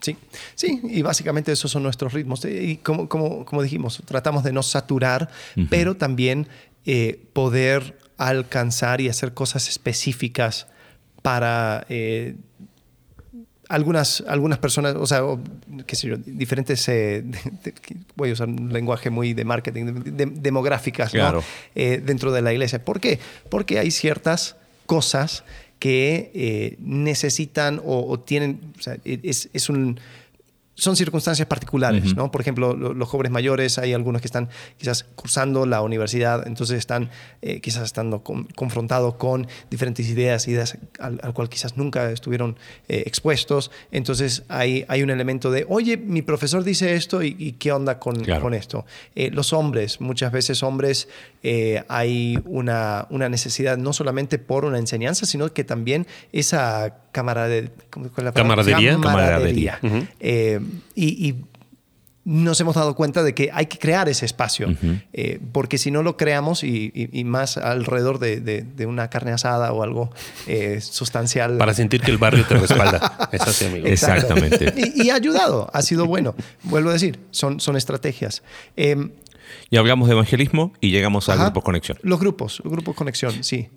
[0.00, 0.16] Sí,
[0.54, 2.44] sí, y básicamente esos son nuestros ritmos.
[2.44, 5.30] Y como, como, como dijimos, tratamos de no saturar,
[5.70, 6.48] pero también
[6.84, 10.66] eh, poder alcanzar y hacer cosas específicas
[11.22, 12.36] para eh,
[13.68, 15.22] algunas, algunas personas, o sea,
[15.86, 17.24] qué sé yo, diferentes, eh,
[18.14, 19.86] voy a usar un lenguaje muy de marketing,
[20.34, 21.12] demográficas
[21.74, 22.84] eh, dentro de la iglesia.
[22.84, 23.18] ¿Por qué?
[23.48, 25.44] Porque hay ciertas cosas
[25.84, 30.00] que eh, necesitan o, tienen, o sea, es, es un
[30.74, 32.30] son circunstancias particulares, ¿no?
[32.30, 37.10] Por ejemplo, los jóvenes mayores, hay algunos que están quizás cursando la universidad, entonces están
[37.42, 42.56] eh, quizás estando confrontados con diferentes ideas, ideas al, cual quizás nunca estuvieron
[42.88, 43.70] eh, expuestos.
[43.92, 48.24] Entonces hay, hay un elemento de, oye, mi profesor dice esto y, qué onda con,
[48.24, 48.84] con esto.
[49.14, 51.08] Eh, los hombres, muchas veces hombres,
[51.88, 57.70] hay una, una necesidad no solamente por una enseñanza, sino que también esa camarade,
[58.16, 59.00] la camaradería.
[59.00, 59.78] camaradería.
[60.20, 60.60] Eh,
[60.94, 61.36] y,
[62.26, 64.74] nos hemos dado cuenta de que hay que crear ese espacio,
[65.12, 70.10] eh, porque si no lo creamos y, más alrededor de, una carne asada o algo
[70.46, 71.58] eh, sustancial.
[71.58, 73.28] Para sentir que el barrio te respalda.
[73.32, 73.86] Es así, amigo.
[73.86, 74.72] Exactamente.
[74.94, 76.34] Y, ha ayudado, ha sido bueno.
[76.62, 78.42] Vuelvo a decir, son, son estrategias.
[79.70, 81.98] Y hablamos de evangelismo y llegamos a grupos conexión.
[82.02, 83.68] Los grupos, los grupos conexión, sí.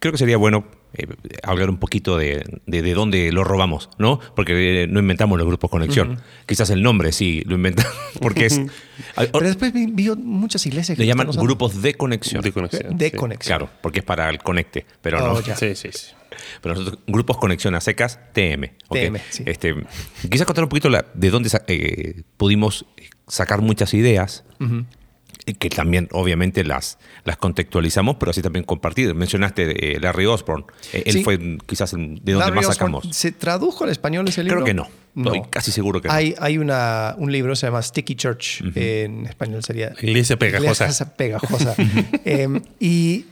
[0.00, 1.06] Creo que sería bueno eh,
[1.42, 4.20] hablar un poquito de, de, dónde lo robamos, ¿no?
[4.36, 6.20] Porque eh, no inventamos los grupos conexión.
[6.46, 8.60] Quizás el nombre sí lo inventamos, porque es...
[9.16, 11.02] Pero después vi muchas iglesias que...
[11.02, 12.42] Le llaman grupos de conexión.
[12.42, 12.96] De conexión.
[12.96, 13.58] De conexión.
[13.58, 15.32] Claro, porque es para el conecte, pero no.
[15.32, 16.14] Oh, sí, sí, sí.
[16.62, 18.70] Pero nosotros, grupos conexión a secas, TM.
[18.90, 19.44] TM, sí.
[19.46, 19.74] Este,
[20.30, 22.86] quizás contar un poquito de dónde eh, pudimos
[23.26, 24.44] sacar muchas ideas
[25.54, 29.14] que también obviamente las, las contextualizamos, pero así también compartir.
[29.14, 33.06] Mencionaste eh, Larry Osborne, eh, él fue quizás de donde más sacamos.
[33.12, 34.62] ¿Se tradujo al español ese libro?
[34.62, 36.44] Creo que no, estoy casi seguro que hay, no.
[36.44, 39.92] Hay una, un libro, se llama Sticky Church, en español sería...
[40.00, 40.84] Iglesia pegajosa.
[40.84, 41.74] Iglesia pegajosa.
[42.24, 43.24] Em, y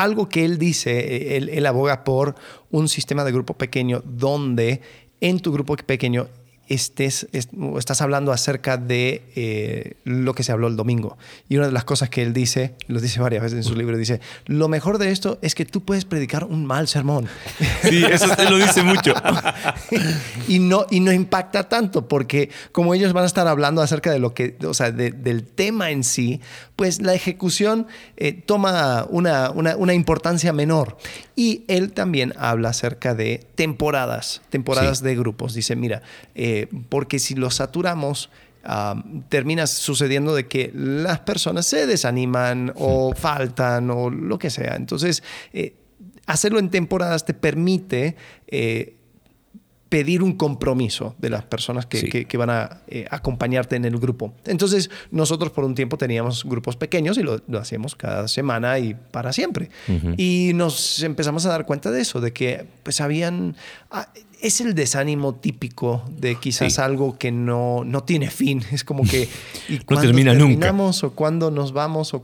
[0.00, 2.34] algo que él dice, él, él aboga por
[2.70, 4.80] un sistema de grupo pequeño donde
[5.20, 6.28] en tu grupo pequeño
[6.70, 11.18] estés, estás hablando acerca de eh, lo que se habló el domingo.
[11.48, 13.98] Y una de las cosas que él dice, lo dice varias veces en su libro,
[13.98, 17.28] dice, lo mejor de esto es que tú puedes predicar un mal sermón.
[17.82, 19.14] Sí, eso usted lo dice mucho.
[20.48, 24.18] y, no, y no impacta tanto, porque como ellos van a estar hablando acerca de
[24.18, 26.40] lo que, o sea, del tema en sí,
[26.76, 30.96] pues la ejecución eh, toma una, una, importancia menor.
[31.36, 35.54] Y él también habla acerca de temporadas, temporadas de grupos.
[35.54, 36.02] Dice, mira,
[36.34, 38.30] eh, porque si lo saturamos,
[38.64, 44.76] ah, termina sucediendo de que las personas se desaniman o faltan o lo que sea.
[44.76, 45.74] Entonces, eh,
[46.26, 48.96] hacerlo en temporadas te permite eh,
[49.90, 54.32] pedir un compromiso de las personas que, van a eh, acompañarte en el grupo.
[54.46, 59.32] Entonces, nosotros por un tiempo teníamos grupos pequeños y lo, hacíamos cada semana y para
[59.32, 59.68] siempre.
[60.16, 63.56] Y nos empezamos a dar cuenta de eso, de que pues habían...
[63.90, 64.08] Ah,
[64.42, 68.62] es el desánimo típico de quizás algo que no, no tiene fin.
[68.72, 69.28] Es como que...
[69.68, 72.14] ¿y no termina terminamos o cuándo nos vamos?
[72.14, 72.22] O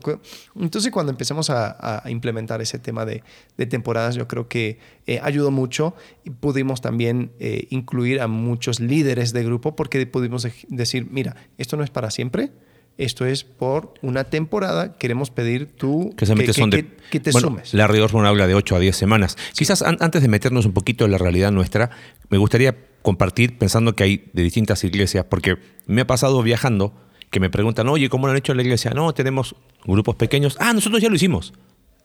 [0.59, 3.23] Entonces cuando empezamos a, implementar ese tema de,
[3.67, 9.33] temporadas, yo creo que eh, ayudó mucho y pudimos también eh, incluir a muchos líderes
[9.33, 12.51] de grupo porque pudimos decir, mira, esto no es para siempre
[12.97, 17.73] esto es por una temporada, queremos pedir tú que, que, te sumes.
[17.73, 19.37] Larry habla de 8 a 10 semanas.
[19.53, 21.91] Quizás antes de meternos un poquito en la realidad nuestra,
[22.29, 26.93] me gustaría compartir pensando que hay de distintas iglesias, porque me ha pasado viajando
[27.29, 28.91] que me preguntan, oye, ¿cómo lo han hecho en la iglesia?
[28.91, 29.55] No, tenemos
[29.85, 30.57] grupos pequeños.
[30.59, 31.53] Ah, nosotros ya lo hicimos.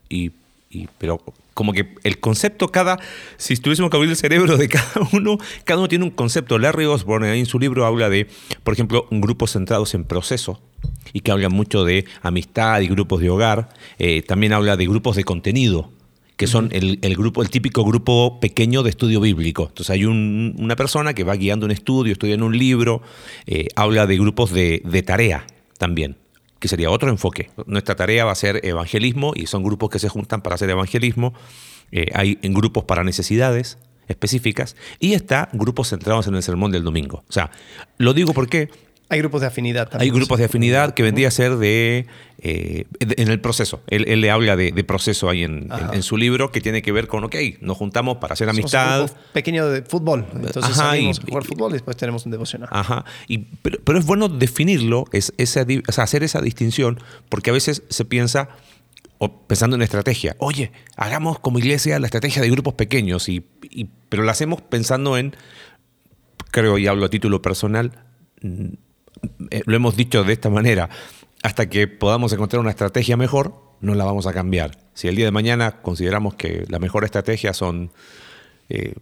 [0.09, 0.33] Y
[0.99, 1.21] pero
[1.55, 2.99] como que el concepto cada,
[3.37, 6.59] si estuviésemos que abrir el cerebro de cada uno, cada uno tiene un concepto.
[6.59, 8.27] Larry Osborne en su libro habla de,
[8.65, 10.61] por ejemplo, grupos centrados en proceso
[11.13, 13.69] y que habla mucho de amistad y grupos de hogar.
[13.99, 15.91] Eh, también habla de grupos de contenido,
[16.37, 19.67] que son el, grupo, el típico grupo pequeño de estudio bíblico.
[19.69, 23.03] Entonces hay una persona que va guiando un estudio, estudiando un libro,
[23.47, 25.47] eh, habla de grupos de, de tarea
[25.79, 26.22] también
[26.63, 27.51] que sería otro enfoque.
[27.67, 31.35] Nuestra tarea va a ser evangelismo y son grupos que se juntan para hacer evangelismo.
[31.91, 36.85] Eh, hay en grupos para necesidades específicas y está grupos centrados en el sermón del
[36.85, 37.25] domingo.
[37.29, 37.51] O sea,
[37.99, 38.71] lo digo porque
[39.13, 40.11] hay grupos de afinidad también.
[40.11, 42.07] Hay grupos de afinidad que vendría a ser de,
[42.39, 43.83] eh, en el proceso.
[43.89, 45.69] Él, le habla de, proceso ahí en,
[46.03, 49.11] su libro que tiene que ver con, ok, nos juntamos para hacer amistad.
[49.35, 50.25] pequeño de fútbol.
[50.35, 52.71] Entonces salimos a jugar fútbol y después tenemos un devocional.
[52.73, 53.05] Ajá.
[53.29, 55.31] Y, pero, es bueno definirlo, es,
[55.99, 56.99] hacer esa distinción,
[57.29, 58.49] porque a veces se piensa,
[59.47, 63.45] pensando en estrategia, oye, hagamos como iglesia la estrategia de grupos pequeños, y,
[64.09, 65.37] pero la hacemos pensando en,
[66.51, 67.93] creo y hablo a título personal,
[69.51, 70.89] eh, lo hemos dicho de esta manera,
[71.43, 74.79] hasta que podamos encontrar una estrategia mejor, no la vamos a cambiar.
[74.95, 77.91] Si el día de mañana consideramos que la mejor estrategia son,
[78.69, 78.95] eh,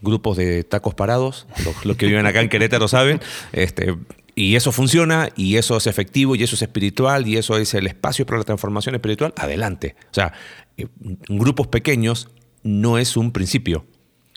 [0.00, 1.46] grupos de tacos parados,
[1.84, 3.20] los, que viven acá en Querétaro saben,
[3.52, 3.96] este,
[4.34, 7.86] y eso funciona, y eso es efectivo, y eso es espiritual, y eso es el
[7.86, 9.96] espacio para la transformación espiritual, adelante.
[10.10, 10.32] O sea,
[10.76, 10.86] eh,
[11.28, 12.28] grupos pequeños
[12.62, 13.86] no es un principio,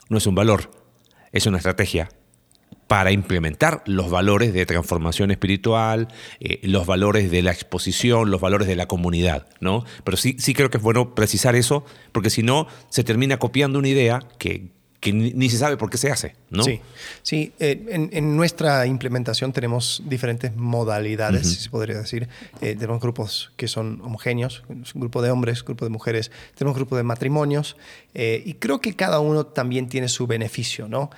[0.10, 0.72] no es un valor,
[1.32, 2.10] es una estrategia
[2.88, 6.08] para implementar los valores de transformación espiritual,
[6.40, 9.84] eh, los valores de la exposición, los valores de la comunidad, ¿no?
[10.04, 13.80] Pero sí, sí creo que es bueno precisar eso, porque si no, se termina copiando
[13.80, 16.64] una idea que, que ni, se sabe por qué se hace, ¿no?
[16.64, 16.82] Sí,
[17.22, 22.28] sí eh, en, nuestra implementación tenemos diferentes modalidades, si se podría decir.
[22.62, 26.98] Eh, tenemos grupos que son homogéneos, un grupo de hombres, grupo de mujeres, tenemos grupo
[26.98, 27.78] de matrimonios,
[28.16, 31.12] eh, y creo que cada uno también tiene su beneficio, ¿no?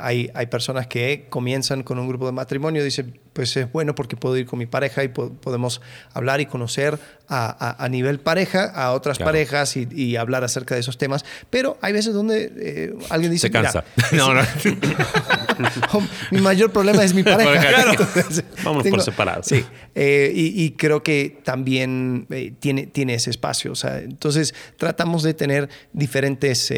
[0.00, 3.94] hay, hay personas que comienzan con un grupo de matrimonio y dicen, pues es bueno
[3.94, 5.80] porque puedo ir con mi pareja y podemos
[6.12, 10.98] hablar y conocer a, a, nivel pareja a otras parejas y, hablar acerca de esos
[10.98, 11.24] temas.
[11.48, 13.46] Pero hay veces donde eh, alguien dice...
[13.46, 13.84] Se cansa.
[14.12, 14.42] no, no.
[16.30, 17.94] mi mayor problema es mi pareja.
[18.64, 19.42] Vamos por separado.
[19.42, 19.64] Sí.
[19.94, 23.72] Eh, y, creo que también eh, tiene, tiene ese espacio.
[23.72, 26.72] O sea, entonces tratamos de tener diferentes...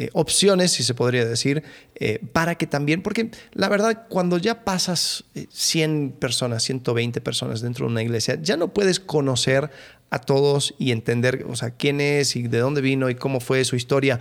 [0.00, 1.62] Eh, opciones, si se podría decir,
[1.94, 7.60] eh, para que también, porque la verdad, cuando ya pasas 100 eh, personas, 120 personas
[7.60, 9.70] dentro de una iglesia, ya no puedes conocer
[10.08, 13.62] a todos y entender, o sea, quién es y de dónde vino y cómo fue
[13.66, 14.18] su historia,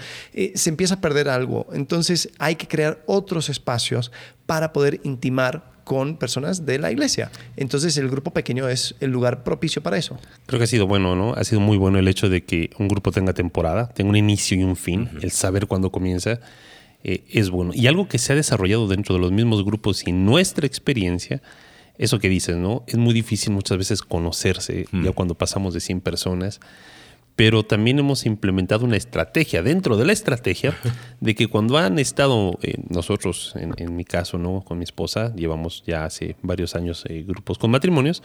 [0.54, 1.66] se empieza a perder algo.
[1.72, 4.12] Entonces hay que crear otros espacios
[4.46, 7.32] para poder intimar con personas de la iglesia.
[7.58, 10.20] Entonces el grupo pequeño es el lugar propicio para eso.
[10.46, 11.34] Creo que ha sido bueno, ¿no?
[11.34, 14.56] Ha sido muy bueno el hecho de que un grupo tenga temporada, tenga un inicio
[14.56, 16.42] y un fin, el saber cuándo comienza.
[17.04, 17.72] Eh, es bueno.
[17.74, 21.42] Y algo que se ha desarrollado dentro de los mismos grupos y nuestra experiencia,
[21.98, 22.84] eso que dices, ¿no?
[22.86, 26.60] Es muy difícil muchas veces conocerse, ya cuando pasamos de 100 personas
[27.36, 30.76] pero también hemos implementado una estrategia dentro de la estrategia
[31.22, 35.84] de que cuando han estado eh, nosotros, en, mi caso, no con mi esposa, llevamos
[35.88, 38.24] ya hace varios años eh, grupos con matrimonios,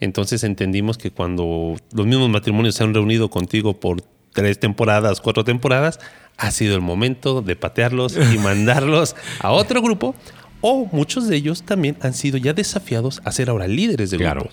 [0.00, 4.00] entonces entendimos que cuando los mismos matrimonios se han reunido contigo por
[4.32, 5.98] tres temporadas, cuatro temporadas,
[6.36, 10.14] ha sido el momento de patearlos y mandarlos a otro grupo
[10.60, 14.50] o muchos de ellos también han sido ya desafiados a ser ahora líderes de grupo.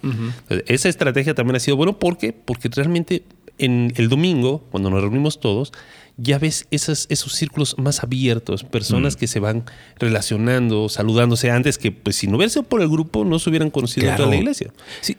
[0.67, 3.23] Esa estrategia también ha sido bueno porque porque realmente
[3.63, 5.71] en el domingo, cuando nos reunimos todos,
[6.17, 9.19] ya ves esos, esos círculos más abiertos, personas mm.
[9.19, 9.65] que se van
[9.99, 13.71] relacionando, saludándose antes que, pues, si no hubiera sido por el grupo, no se hubieran
[13.71, 14.73] conocido dentro de la iglesia.
[15.02, 15.17] Sí.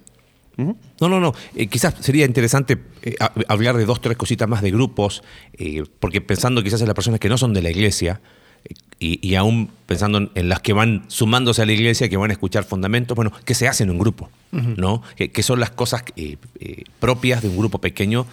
[0.56, 1.34] No, no, no.
[1.56, 3.16] Eh, quizás sería interesante eh,
[3.48, 5.22] hablar de dos, tres cositas más de grupos,
[5.54, 8.20] eh, porque pensando quizás en las personas que no son de la iglesia,
[9.04, 12.64] y, aún pensando en las que van sumándose a la iglesia, que van a escuchar
[12.64, 15.02] fundamentos, bueno, que se hacen en un grupo, ¿no?
[15.16, 18.26] Que, son las cosas eh, eh, propias de un grupo pequeño,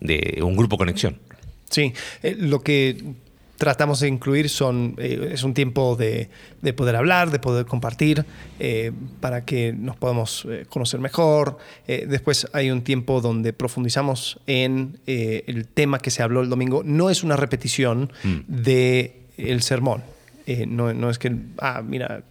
[0.00, 1.18] de un grupo conexión.
[1.70, 3.04] Sí, eh, lo que
[3.56, 6.28] tratamos de incluir son, es un tiempo de,
[6.74, 8.24] poder hablar, de poder compartir,
[9.20, 11.56] para que nos podamos conocer mejor.
[11.86, 16.82] después hay un tiempo donde profundizamos en el tema que se habló el domingo.
[16.84, 18.40] No es una repetición mm.
[18.46, 20.02] de el sermón.
[20.46, 22.22] Eh, no, no, es que, ah, mira,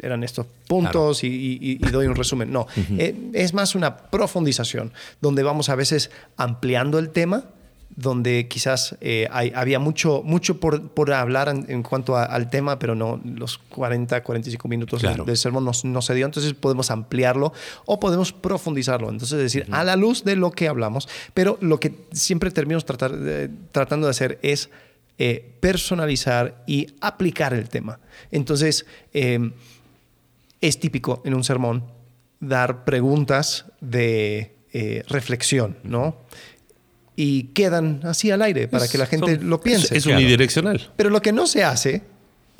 [0.00, 2.52] eran estos puntos y, doy un resumen.
[2.52, 7.44] No, eh, es más una profundización, donde vamos a veces ampliando el tema,
[7.96, 13.20] donde quizás eh, había mucho, mucho por, por hablar en, cuanto al tema, pero no
[13.24, 17.52] los 40, 45 minutos del, sermón no, se dio, entonces podemos ampliarlo
[17.86, 19.10] o podemos profundizarlo.
[19.10, 23.12] Entonces, decir, a la luz de lo que hablamos, pero lo que siempre termino tratar,
[23.72, 24.70] tratando de hacer es
[25.22, 28.00] eh, personalizar y aplicar el tema.
[28.30, 29.52] Entonces, em,
[30.62, 31.84] es típico en un sermón
[32.40, 36.16] dar preguntas de eh, reflexión, ¿no?
[37.16, 39.94] Y quedan así al aire para que la gente lo piense.
[39.94, 40.90] Es, unidireccional.
[40.96, 42.00] Pero lo que no se hace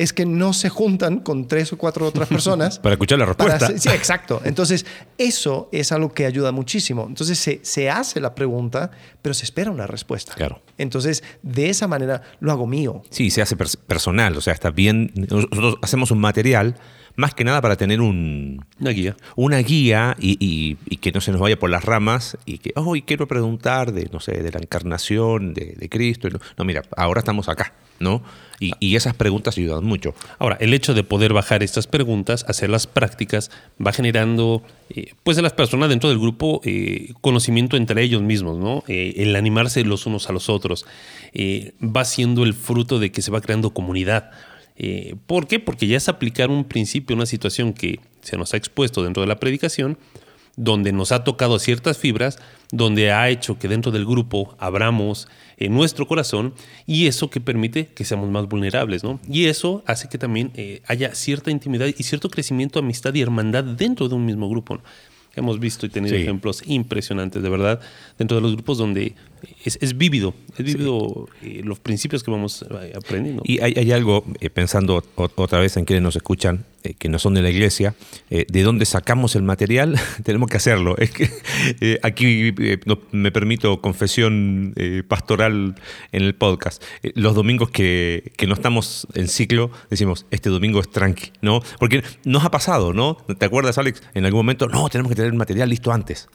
[0.01, 2.79] es que no se juntan con tres o cuatro otras personas.
[2.79, 3.77] para escuchar la respuesta.
[3.77, 4.41] sí, exacto.
[4.45, 4.87] Entonces,
[5.19, 7.05] eso es algo que ayuda muchísimo.
[7.07, 10.33] Entonces, se, se, hace la pregunta, pero se espera una respuesta.
[10.33, 10.63] Claro.
[10.79, 13.03] Entonces, de esa manera lo hago mío.
[13.11, 14.35] Sí, se hace personal.
[14.39, 15.13] O sea, está bien.
[15.15, 16.77] Nosotros hacemos un material
[17.17, 19.17] más que nada para tener un, una guía.
[19.37, 23.27] Una guía y, que no se nos vaya por las ramas y que, hoy quiero
[23.29, 26.29] preguntar de, no sé, de la encarnación de, de Cristo.
[26.57, 27.73] No, mira, ahora estamos acá.
[28.01, 28.23] ¿no?
[28.59, 30.15] Y, esas preguntas ayudan mucho.
[30.39, 33.51] Ahora, el hecho de poder bajar estas preguntas, hacer las prácticas,
[33.85, 38.59] va generando, eh, pues, en las personas dentro del grupo eh, conocimiento entre ellos mismos,
[38.59, 38.85] ¿no?
[38.87, 40.85] Eh, el animarse los unos a los otros.
[41.83, 44.31] va siendo el fruto de que se va creando comunidad.
[45.27, 45.61] ¿Por qué?
[45.61, 49.27] Porque ya es aplicar un principio, una situación que se nos ha expuesto dentro de
[49.27, 49.99] la predicación,
[50.57, 52.39] donde nos ha tocado ciertas fibras,
[52.73, 56.55] donde ha hecho que dentro del grupo abramos en nuestro corazón
[56.87, 59.21] y eso que permite que seamos más vulnerables, ¿no?
[59.29, 63.65] Y eso hace que también eh, haya cierta intimidad y cierto crecimiento, amistad y hermandad
[63.65, 64.81] dentro de un mismo grupo.
[65.35, 67.81] Hemos visto y tenido ejemplos impresionantes, de verdad,
[68.19, 69.15] dentro de los grupos donde
[69.65, 73.43] es, vívido, es vívido eh, los principios que vamos eh, aprendiendo.
[73.45, 76.65] Y hay, algo, eh, pensando otra vez en quienes nos escuchan,
[76.99, 77.95] que no son de la iglesia,
[78.31, 80.97] de dónde sacamos el material, tenemos que hacerlo.
[80.97, 81.29] Es que
[82.03, 82.55] aquí
[83.13, 84.75] me permito confesión
[85.07, 85.75] pastoral
[86.13, 86.83] en el podcast.
[87.15, 91.61] los domingos que, que, no estamos en ciclo, decimos, este domingo es tranqui, ¿no?
[91.79, 93.19] Porque nos ha pasado, ¿no?
[93.39, 94.03] ¿Te acuerdas, Alex?
[94.15, 96.29] En algún momento, no, tenemos que tener el material listo antes.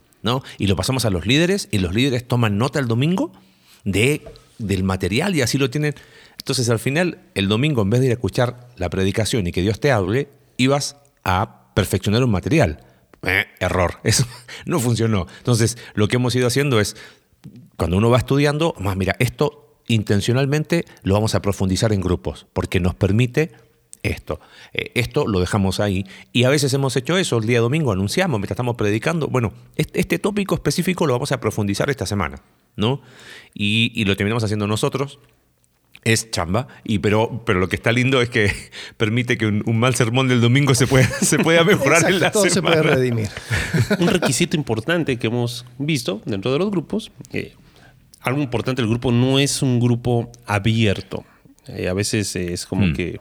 [0.58, 3.32] Y lo pasamos a los líderes y los líderes toman nota el domingo
[3.84, 4.22] de,
[4.58, 5.94] del material y así lo tienen.
[6.38, 9.62] Entonces al final, el domingo, en vez de ir a escuchar la predicación y que
[9.62, 12.80] Dios te hable, ibas a perfeccionar un material.
[13.22, 14.26] Eh, error, eso
[14.64, 15.26] no funcionó.
[15.38, 16.96] Entonces lo que hemos ido haciendo es,
[17.76, 22.80] cuando uno va estudiando, más mira, esto intencionalmente lo vamos a profundizar en grupos, porque
[22.80, 23.52] nos permite
[24.06, 24.40] esto.
[24.72, 26.06] Eh, esto lo dejamos ahí.
[26.32, 30.18] Y a veces hemos hecho eso, el día domingo anunciamos, mientras estamos predicando, bueno, este,
[30.18, 32.42] tópico específico lo vamos a profundizar esta semana,
[32.76, 33.00] ¿no?
[33.54, 35.18] Y, lo terminamos haciendo nosotros.
[36.04, 38.52] Es chamba, y pero, pero lo que está lindo es que
[38.96, 42.48] permite que un, mal sermón del domingo se pueda, se pueda mejorar en la todo
[42.48, 43.28] se puede redimir.
[43.98, 47.54] un requisito importante que hemos visto dentro de los grupos, eh,
[48.20, 51.24] algo importante, el grupo no es un grupo abierto.
[51.68, 52.92] Eh, a veces es como hmm.
[52.92, 53.20] que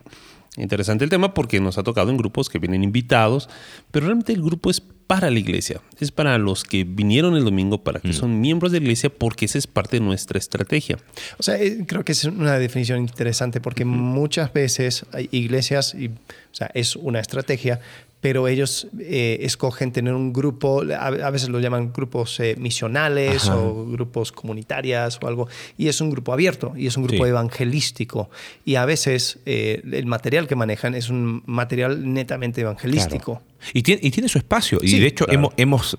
[0.57, 3.49] Interesante el tema porque nos ha tocado en grupos que vienen invitados,
[3.91, 7.83] pero realmente el grupo es para la iglesia, es para los que vinieron el domingo,
[7.83, 8.13] para que mm.
[8.13, 10.97] son miembros de la iglesia, porque esa es parte de nuestra estrategia.
[11.37, 16.07] O sea, eh, creo que es una definición interesante porque muchas veces hay iglesias, y,
[16.07, 16.11] o
[16.53, 17.81] sea, es una estrategia,
[18.25, 23.85] pero ellos eh, escogen tener un grupo, a, veces lo llaman grupos eh, misionales o
[23.85, 25.47] grupos comunitarias o algo,
[25.77, 28.31] y es un grupo abierto y es un grupo evangelístico.
[28.65, 33.43] Y a veces eh, el material que manejan es un material netamente evangelístico.
[33.73, 35.95] Y, tiene, y, tiene, su espacio, y de hecho hemos, hemos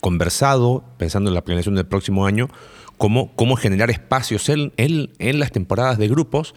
[0.00, 2.50] conversado, pensando en la planeación del próximo año,
[2.98, 6.54] cómo, cómo generar espacios en, en, las temporadas de grupos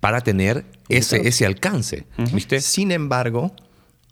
[0.00, 2.06] para tener ese, ese alcance.
[2.32, 2.60] ¿viste?
[2.60, 3.54] Sin embargo,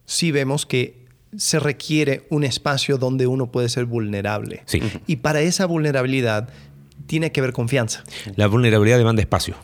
[0.06, 1.04] sí vemos que
[1.36, 4.62] se requiere un espacio donde uno puede ser vulnerable.
[5.06, 6.48] Y para esa vulnerabilidad
[7.06, 8.04] tiene que haber confianza.
[8.36, 9.56] La vulnerabilidad demanda espacio.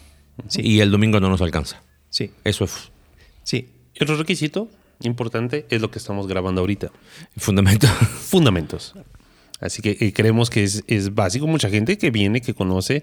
[0.56, 1.82] Y el domingo no nos alcanza.
[2.08, 2.30] Sí.
[2.44, 2.90] Eso es.
[3.42, 3.68] Sí.
[3.94, 4.68] Y otro requisito
[5.02, 6.90] importante es lo que estamos grabando ahorita.
[7.36, 7.90] Fundamentos.
[8.28, 8.94] Fundamentos.
[9.60, 11.46] Así que eh, creemos que es, es, básico.
[11.46, 13.02] Mucha gente que viene, que conoce,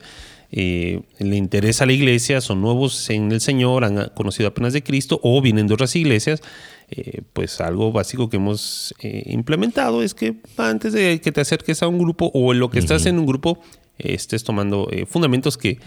[0.51, 5.19] eh, le interesa la iglesia, son nuevos en el Señor, han conocido apenas de Cristo
[5.23, 6.41] o vienen de otras iglesias
[6.89, 11.83] eh, pues algo básico que hemos eh, implementado es que antes de que te acerques
[11.83, 13.59] a un grupo o en lo que estás en un grupo,
[13.97, 15.79] estés tomando eh, fundamentos que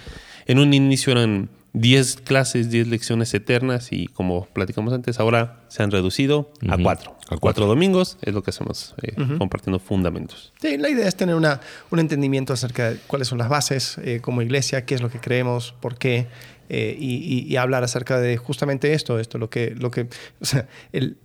[0.46, 5.82] en un inicio eran 10 clases, 10 lecciones eternas y como platicamos antes, ahora se
[5.82, 7.16] han reducido a 4.
[7.30, 8.94] A 4 domingos es lo que hacemos
[9.38, 10.52] compartiendo fundamentos.
[10.60, 11.60] Sí, la idea es tener una,
[11.90, 15.74] un entendimiento acerca de cuáles son las bases como iglesia, qué es lo que creemos,
[15.80, 16.26] por qué.
[16.72, 20.06] Eh, y, hablar acerca de justamente esto, esto, lo que, lo que,
[20.40, 21.16] o sea, el,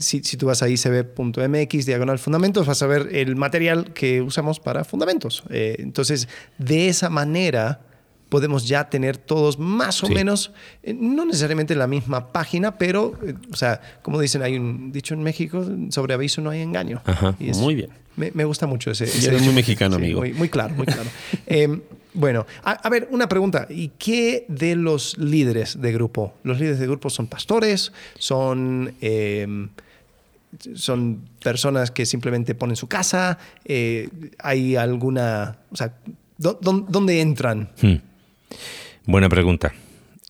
[0.00, 4.58] si, si, tú vas a icb.mx, diagonal fundamentos, vas a ver el material que usamos
[4.58, 5.44] para fundamentos.
[5.50, 6.26] Eh, entonces,
[6.58, 7.82] de esa manera
[8.32, 10.52] podemos ya tener todos más o menos,
[10.82, 13.12] eh, no necesariamente en la misma página, pero,
[13.52, 17.02] o sea, como dicen, hay un dicho en México, sobre aviso no hay engaño.
[17.56, 17.90] muy bien.
[18.16, 19.04] Me, gusta mucho ese.
[19.04, 20.24] ese muy mexicano, amigo.
[20.34, 21.10] Muy, claro, muy claro.
[22.14, 23.66] Bueno, a, ver, una pregunta.
[23.70, 26.34] ¿Y qué de los líderes de grupo?
[26.42, 27.90] ¿Los líderes de grupo son pastores?
[28.18, 29.70] ¿Son, em,
[30.74, 33.38] son personas que simplemente ponen su casa?
[33.64, 35.56] Eh, ¿Hay alguna...
[35.70, 35.94] O sea,
[36.36, 37.70] ¿dónde entran?
[37.80, 38.11] Hmm.
[39.06, 39.72] Buena pregunta.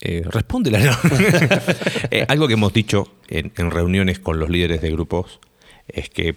[0.01, 0.79] Eh, respóndela.
[2.11, 5.41] Eh, algo que hemos dicho en, reuniones con los líderes de grupos
[5.89, 6.35] es que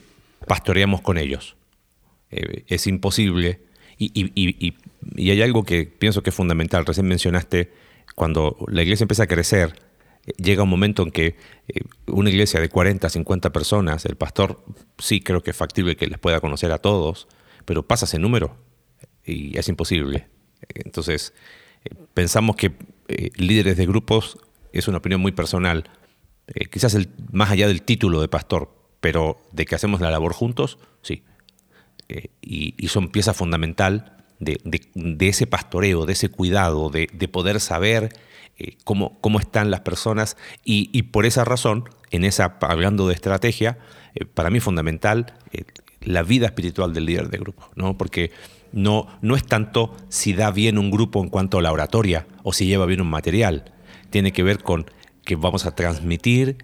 [0.48, 1.58] pastoreamos con ellos.
[2.30, 3.60] es imposible
[3.98, 6.86] y, hay algo que pienso que es fundamental.
[6.86, 7.72] Recién mencionaste,
[8.16, 9.76] cuando la iglesia empieza a crecer,
[10.26, 11.36] eh, llega un momento en que
[11.68, 14.64] eh, una iglesia de 40, 50 personas, el pastor
[14.98, 17.28] sí creo que es factible que les pueda conocer a todos,
[17.66, 18.58] pero pasa ese número
[19.26, 20.28] y es imposible.
[20.74, 21.42] Entonces, eh,
[22.14, 22.74] pensamos que
[23.36, 24.38] líderes de grupos
[24.74, 25.90] es una opinión muy personal,
[26.72, 30.80] quizás el, más allá del título de pastor, pero de que hacemos la labor juntos,
[31.02, 31.24] sí.
[32.08, 34.60] Eh, y, son pieza fundamental de,
[35.20, 38.10] ese pastoreo, de ese cuidado, de, poder saber
[38.58, 43.78] eh, cómo, cómo están las personas y, por esa razón, en esa, hablando de estrategia,
[44.14, 45.64] eh, para mí es fundamental eh,
[46.02, 47.98] la vida espiritual del líder de grupo, ¿no?
[47.98, 48.32] porque
[48.76, 52.54] no, no es tanto si da bien un grupo en cuanto a la oratoria o
[52.54, 53.74] si lleva bien un material,
[54.12, 54.86] tiene que ver con
[55.24, 56.58] que vamos a transmitir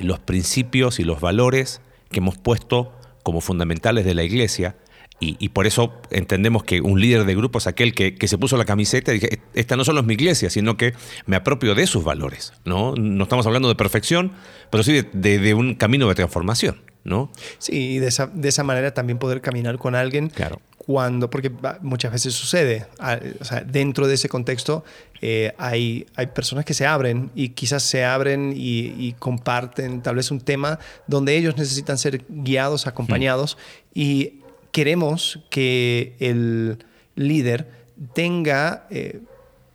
[0.00, 2.92] los principios y los valores que hemos puesto
[3.22, 4.76] como fundamentales de la iglesia
[5.20, 8.64] y, por eso entendemos que un líder de grupo es aquel que, se puso la
[8.64, 10.94] camiseta y dije, esta no solo es mi iglesia, sino que
[11.26, 12.52] me apropio de sus valores.
[12.64, 14.32] No, no estamos hablando de perfección,
[14.70, 16.82] pero sí de, un camino de transformación.
[17.02, 17.32] ¿no?
[17.58, 20.60] Sí, y de esa, de esa manera también poder caminar con alguien claro.
[20.88, 22.86] Cuando, porque muchas veces sucede,
[23.40, 24.84] o sea, dentro de ese contexto
[25.20, 30.30] eh, hay, hay personas que se abren y quizás se abren y, comparten tal vez
[30.30, 33.58] un tema donde ellos necesitan ser guiados, acompañados
[33.92, 34.40] y
[34.72, 36.78] queremos que el
[37.16, 37.68] líder
[38.14, 39.20] tenga eh,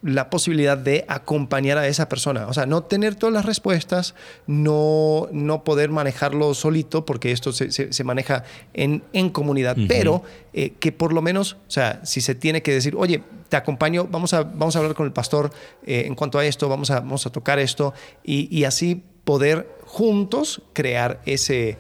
[0.03, 2.47] la posibilidad de acompañar a esa persona.
[2.47, 4.15] O sea, no tener todas las respuestas,
[4.47, 8.43] no, no poder manejarlo solito, porque esto se, maneja
[8.73, 10.23] en, en comunidad, pero
[10.53, 14.05] eh, que por lo menos, o sea, si se tiene que decir, oye, te acompaño,
[14.09, 15.51] vamos a, vamos a hablar con el pastor
[15.85, 17.93] eh, en cuanto a esto, vamos a, vamos a tocar esto,
[18.23, 21.77] y, así poder juntos crear ese...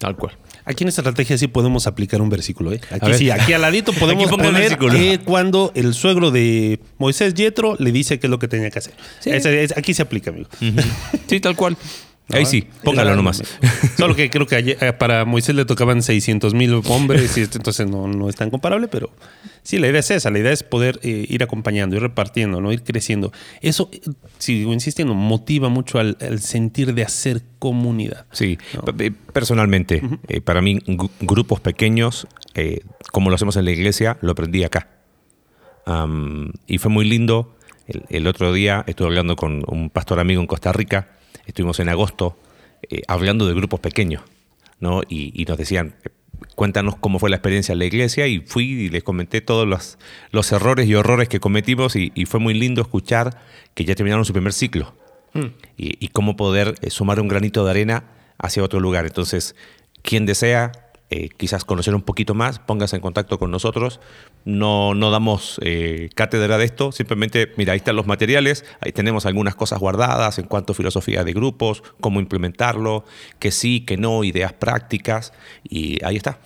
[0.00, 0.32] Tal cual.
[0.64, 2.72] Aquí en esta estrategia sí podemos aplicar un versículo.
[2.72, 2.80] ¿eh?
[2.90, 7.92] Aquí sí, aquí al ladito podemos poner que cuando el suegro de Moisés Yetro le
[7.92, 8.94] dice qué es lo que tenía que hacer.
[9.76, 10.48] aquí se aplica, amigo.
[11.28, 11.76] Sí, tal cual.
[12.32, 13.42] Ahí sí, póngalo nomás.
[13.96, 18.06] Solo que creo que eh, para Moisés le tocaban 600 mil hombres, y entonces no,
[18.06, 19.10] no, es tan comparable, pero
[19.62, 22.72] sí, la idea es esa, la idea es poder eh, ir acompañando, ir repartiendo, ¿no?
[22.72, 23.32] ir creciendo.
[23.60, 24.00] Eso, eh,
[24.38, 28.26] sigo insistiendo, motiva mucho al, sentir de hacer comunidad.
[28.32, 28.58] Sí,
[29.32, 30.02] personalmente,
[30.44, 30.78] para mí
[31.20, 32.26] grupos pequeños,
[33.12, 34.88] como lo hacemos en la iglesia, lo aprendí acá.
[36.66, 37.56] y fue muy lindo.
[37.86, 41.19] el otro día estuve hablando con un pastor amigo en Costa Rica
[41.50, 42.36] estuvimos en agosto
[42.88, 44.22] eh, hablando de grupos pequeños,
[44.78, 45.02] ¿no?
[45.08, 45.94] Y, nos decían,
[46.54, 49.98] cuéntanos cómo fue la experiencia en la iglesia y fui y les comenté todos los,
[50.30, 53.38] los errores y horrores que cometimos y, fue muy lindo escuchar
[53.74, 54.94] que ya terminaron su primer ciclo
[55.34, 55.46] mm.
[55.76, 58.04] y, cómo poder eh, sumar un granito de arena
[58.38, 59.04] hacia otro lugar.
[59.06, 59.54] Entonces,
[60.02, 60.72] quien desea
[61.12, 63.98] eh, quizás conocer un poquito más, póngase en contacto con nosotros.
[64.44, 69.26] No, no damos eh, cátedra de esto, simplemente, mira, ahí están los materiales, ahí tenemos
[69.26, 73.04] algunas cosas guardadas en cuanto a filosofía de grupos, cómo implementarlo,
[73.40, 75.32] que sí, que no, ideas prácticas,
[75.68, 76.38] y ahí está.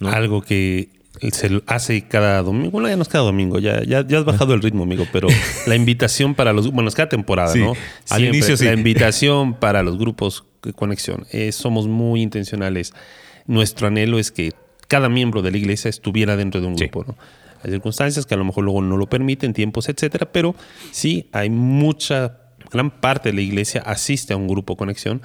[0.00, 0.90] Algo que
[1.32, 4.62] se hace cada domingo, bueno, ya no es cada domingo, ya, ya, has bajado el
[4.62, 5.26] ritmo, amigo, pero
[5.66, 7.74] la invitación para los, bueno, es cada temporada, ¿no?
[8.08, 8.66] Al inicio sí.
[8.66, 11.26] La invitación para los grupos de conexión.
[11.32, 12.92] Eh, somos muy intencionales
[13.46, 14.52] nuestro anhelo es que
[14.88, 17.04] cada miembro de la iglesia estuviera dentro de un grupo.
[17.06, 17.16] ¿no?
[17.62, 20.54] Hay circunstancias que a lo mejor luego no lo permiten, tiempos, etcétera, pero
[20.90, 22.38] sí hay mucha,
[22.70, 25.22] gran parte de la iglesia asiste a un grupo conexión.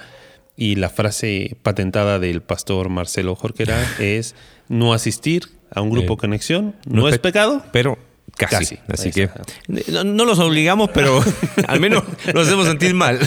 [0.56, 4.36] Y la frase patentada del pastor Marcelo Jorquera es
[4.70, 7.98] no asistir a un grupo conexión no, es pecado, pero
[8.38, 8.78] Casi.
[8.88, 9.30] Así que
[9.68, 11.24] no, no, los obligamos, pero
[11.68, 12.04] al menos
[12.34, 13.20] nos hacemos sentir mal.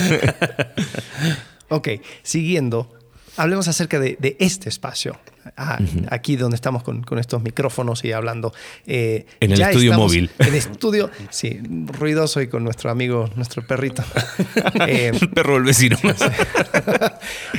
[1.69, 1.89] ok,
[2.23, 3.00] siguiendo
[3.37, 5.17] hablemos acerca de, este espacio,
[5.57, 5.79] ah,
[6.09, 8.53] aquí donde estamos con, estos micrófonos y hablando.
[8.85, 10.29] Eh, en el estudio móvil.
[10.39, 14.03] En estudio, sí, ruidoso y con nuestro amigo, nuestro perrito.
[14.87, 15.97] Eh, el perro del vecino.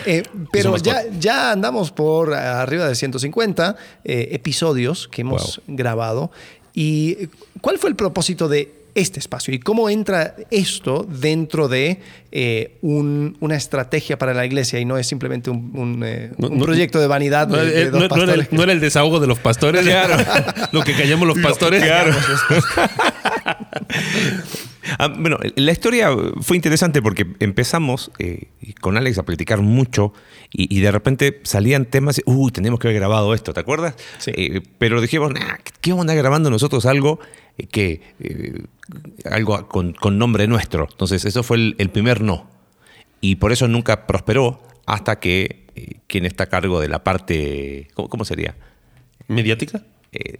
[0.06, 6.32] Eh, pero ya, ya andamos por arriba de 150 episodios que hemos grabado.
[6.74, 7.28] ¿Y
[7.60, 13.56] cuál fue el propósito de este espacio y cómo entra esto dentro de eh, una
[13.56, 17.90] estrategia para la iglesia y no es simplemente un, eh, proyecto de vanidad no, de,
[17.90, 18.52] dos pastores.
[18.52, 20.16] No era, el, desahogo de los pastores, claro.
[20.72, 21.82] lo que callamos los pastores.
[24.98, 26.10] Ah, bueno, la historia
[26.40, 28.48] fue interesante porque empezamos eh,
[28.80, 30.12] con Alex a platicar mucho
[30.52, 33.94] y, de repente salían temas, uy, tenemos que haber grabado esto, ¿te acuerdas?
[34.78, 35.32] pero dijimos,
[35.80, 37.20] ¿qué vamos a andar grabando nosotros algo
[37.70, 38.02] que
[39.30, 40.88] algo con, nombre nuestro.
[40.90, 42.48] Entonces, eso fue el, primer no.
[43.20, 47.88] Y por eso nunca prosperó hasta que eh, quien está a cargo de la parte,
[47.94, 48.56] ¿cómo, sería?
[49.28, 49.84] ¿Mediática?
[50.12, 50.38] Eh,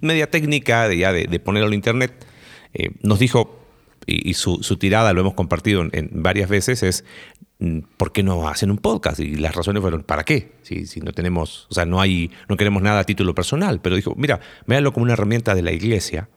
[0.00, 2.24] media técnica, de, ya de, ponerlo en internet,
[2.78, 3.58] eh, nos dijo,
[4.06, 7.04] y, su, tirada lo hemos compartido en, varias veces, es
[7.58, 9.18] mm, ¿por qué no hacen un podcast?
[9.18, 10.52] Y las razones fueron, ¿para qué?
[10.62, 14.14] Si, no tenemos, o sea, no hay, no queremos nada a título personal, pero dijo,
[14.16, 16.28] mira, véanlo como una herramienta de la iglesia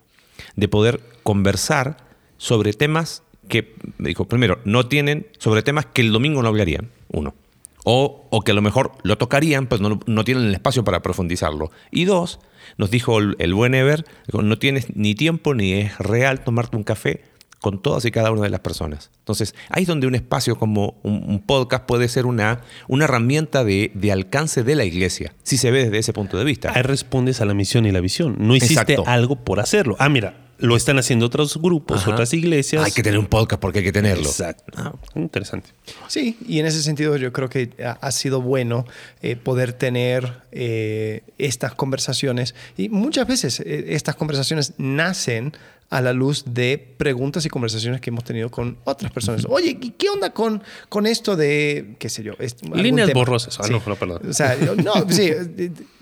[0.55, 1.97] de poder conversar
[2.37, 7.35] sobre temas que, dijo, primero, no tienen, sobre temas que el domingo no hablarían, uno.
[7.83, 11.01] O, o que a lo mejor lo tocarían, pues no, no, tienen el espacio para
[11.01, 11.71] profundizarlo.
[11.91, 12.39] Y dos,
[12.78, 17.24] nos dijo el, buen Ever, no tienes ni tiempo ni es real tomarte un café
[17.60, 19.12] con todas y cada una de las personas.
[19.20, 23.91] Entonces, ahí es donde un espacio como un, podcast puede ser una, una herramienta de,
[24.12, 26.72] alcance de la iglesia, si se ve desde ese punto de vista.
[26.74, 28.36] Ahí respondes a la misión y la visión.
[28.39, 29.95] No hiciste algo por hacerlo.
[29.99, 32.84] Ah, mira, lo están haciendo otros grupos, otras iglesias.
[32.84, 34.28] Hay que tener un podcast porque hay que tenerlo.
[34.28, 34.64] Exacto.
[34.76, 35.70] Ah, interesante.
[36.07, 38.86] Sí, y en ese sentido yo creo que ha sido bueno
[39.22, 42.55] eh, poder tener eh, estas conversaciones.
[42.78, 45.53] Y muchas veces eh, estas conversaciones nacen
[45.89, 49.45] a la luz de preguntas y conversaciones que hemos tenido con otras personas.
[49.49, 52.33] Oye, ¿qué onda con, con esto de, qué sé yo?
[52.73, 53.59] Líneas borrosas.
[53.59, 54.21] Ah, no, no, perdón.
[54.29, 55.31] O sea, no, sí,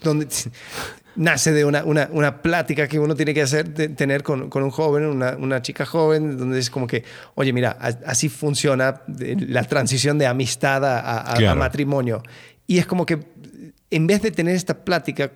[0.04, 0.28] donde
[1.16, 4.72] nace de una, una, una, plática que uno tiene que hacer, tener con, con, un
[4.72, 7.72] joven, una, una, chica joven, donde es como que, oye, mira,
[8.06, 12.22] así funciona la transición de amistad a, a, matrimonio.
[12.68, 13.20] Y es como que
[13.90, 15.32] en vez de tener esta plática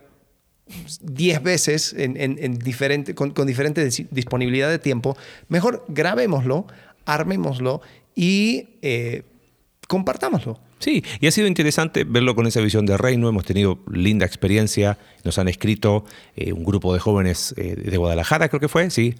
[1.02, 5.18] 10 veces en, en, diferente, con, con diferente disponibilidad de tiempo,
[5.50, 6.68] mejor grabémoslo,
[7.06, 7.82] armémoslo
[8.16, 9.24] y eh,
[9.88, 10.60] compartámoslo.
[10.80, 13.30] Sí, y ha sido interesante verlo con esa visión de reino.
[13.30, 14.98] Hemos tenido linda experiencia.
[15.24, 16.06] Nos han escrito
[16.36, 19.14] eh, un grupo de jóvenes eh, de Guadalajara, creo que fue, sí.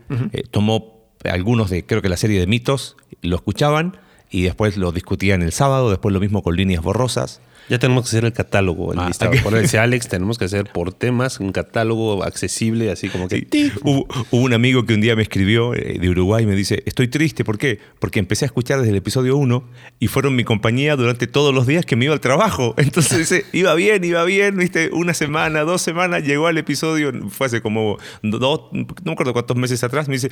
[0.50, 3.98] Tomó algunos de, creo que la serie de mitos, lo escuchaban
[4.32, 5.90] y después lo discutían el sábado.
[5.90, 7.42] Después lo mismo con líneas borrosas.
[7.70, 9.32] Ya tenemos que hacer el catálogo, el ah, listado.
[9.44, 13.48] Por ese Alex, tenemos que hacer por temas un catálogo accesible, así como que.
[13.84, 17.08] Hubo, un amigo que un día me escribió eh, de Uruguay y me dice: Estoy
[17.08, 17.80] triste, ¿por qué?
[18.00, 19.64] Porque empecé a escuchar desde el episodio 1
[20.00, 22.74] y fueron mi compañía durante todos los días que me iba al trabajo.
[22.78, 27.48] Entonces dice, iba bien, iba bien, viste, una semana, dos semanas, llegó al episodio, fue
[27.48, 30.30] hace como dos, no me acuerdo cuántos meses atrás, me dice,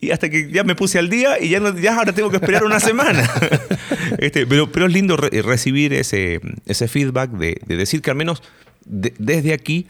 [0.00, 2.64] y hasta que ya me puse al día y ya, ya ahora tengo que esperar
[2.64, 3.28] una semana.
[4.18, 8.42] este, pero, pero es lindo recibir ese, ese feedback de, decir que al menos
[8.84, 9.86] desde aquí,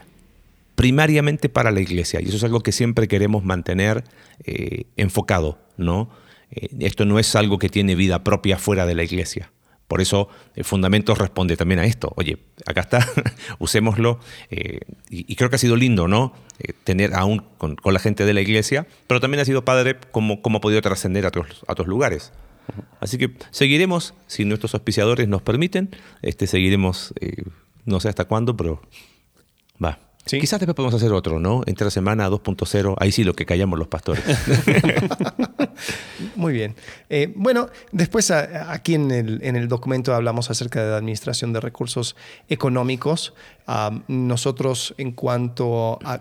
[0.75, 4.03] primariamente para la iglesia, y eso es algo que siempre queremos mantener
[4.45, 6.09] eh, enfocado, ¿no?
[6.51, 9.51] Eh, esto no es algo que tiene vida propia fuera de la iglesia.
[9.87, 12.11] Por eso el fundamento responde también a esto.
[12.17, 13.07] Oye, acá está,
[13.59, 14.19] usémoslo.
[14.49, 14.79] Eh,
[15.09, 16.33] y, creo que ha sido lindo, ¿no?
[16.59, 20.41] Eh, tener aún con, la gente de la iglesia, pero también ha sido padre cómo,
[20.41, 22.33] cómo ha podido trascender a otros, a otros lugares.
[22.99, 27.43] Así que seguiremos, si nuestros auspiciadores nos permiten, este, seguiremos, eh,
[27.85, 28.81] no sé hasta cuándo, pero
[30.27, 31.63] Quizás después podemos hacer otro, ¿no?
[31.65, 34.23] Entre la semana 2.0, ahí sí lo que callamos los pastores.
[36.35, 36.75] Muy bien.
[37.09, 41.59] Eh, bueno, después aquí en el, en el, documento hablamos acerca de la administración de
[41.59, 42.15] recursos
[42.49, 43.33] económicos.
[44.07, 46.19] nosotros en cuanto a,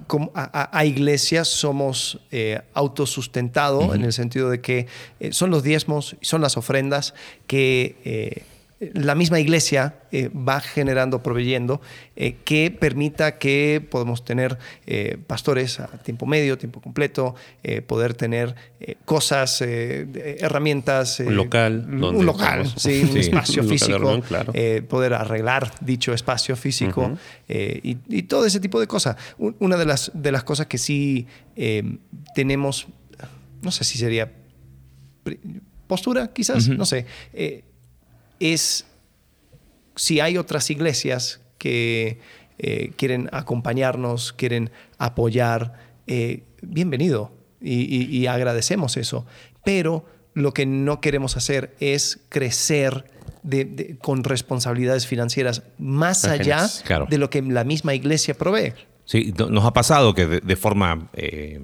[0.73, 4.87] a, iglesias somos eh, autosustentados en el sentido de que
[5.21, 7.15] eh, son los diezmos, son las ofrendas
[7.47, 8.43] que eh,
[8.79, 11.81] la misma iglesia eh, va generando, proveyendo,
[12.15, 17.35] eh, que permita que podamos tener eh, pastores a tiempo medio, tiempo completo,
[17.87, 18.55] poder tener
[19.05, 21.21] cosas, herramientas.
[21.21, 21.87] un local.
[21.89, 24.23] Un local, sí, un espacio físico.
[24.89, 27.19] poder arreglar dicho espacio físico
[27.49, 29.17] y, todo ese tipo de cosas.
[29.39, 31.27] Una de las, de las cosas que sí
[32.35, 32.87] tenemos,
[33.63, 34.33] no sé si sería
[35.89, 37.07] postura, quizás, no sé
[38.41, 38.87] es
[39.97, 42.21] si hay otras iglesias que
[42.59, 45.75] eh, quieren acompañarnos, quieren apoyar,
[46.07, 49.27] eh, bienvenido y, agradecemos eso.
[49.65, 53.11] Pero lo que no queremos hacer es crecer
[54.01, 56.69] con responsabilidades financieras más allá
[57.09, 58.75] de lo que la misma iglesia provee.
[59.05, 61.61] Sí, nos ha pasado que de, forma eh,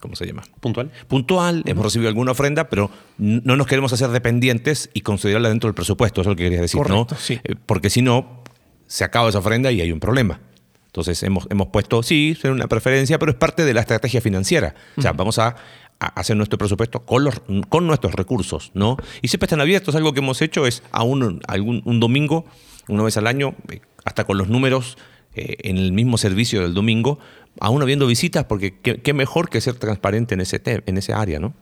[0.00, 0.42] ¿cómo se llama?
[0.60, 0.90] Puntual.
[1.06, 5.74] Puntual, hemos recibido alguna ofrenda, pero no nos queremos hacer dependientes y considerarla dentro del
[5.74, 7.06] presupuesto, eso es lo que querías decir, ¿no?
[7.18, 7.40] Sí.
[7.44, 8.42] Eh, porque si no,
[8.86, 10.40] se acaba esa ofrenda y hay un problema.
[10.86, 14.74] Entonces hemos, hemos puesto, sí, es una preferencia, pero es parte de la estrategia financiera.
[14.96, 15.56] O sea, vamos a,
[16.00, 18.96] hacer nuestro presupuesto con, los, con nuestros recursos, ¿no?
[19.20, 19.96] Y siempre están abiertos.
[19.96, 22.46] Algo que hemos hecho es a un, algún, un domingo,
[22.88, 24.96] una vez al año, eh, hasta con los números
[25.34, 27.18] eh, en el mismo servicio del domingo,
[27.60, 31.54] aún habiendo visitas, porque qué, mejor que ser transparente en ese, en ese área, ¿no?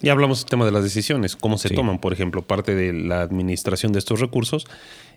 [0.00, 3.22] Y hablamos del tema de las decisiones, cómo se toman, por ejemplo, parte de la
[3.22, 4.66] administración de estos recursos,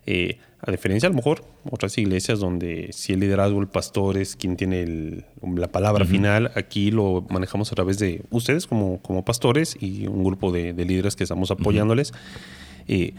[0.06, 4.36] eh, a diferencia a lo mejor otras iglesias donde si el liderazgo, el pastor es
[4.36, 9.78] quien tiene la palabra final, aquí lo manejamos a través de ustedes como, como pastores
[9.80, 12.14] y un grupo de, líderes que estamos apoyándoles.
[12.88, 13.14] Eh,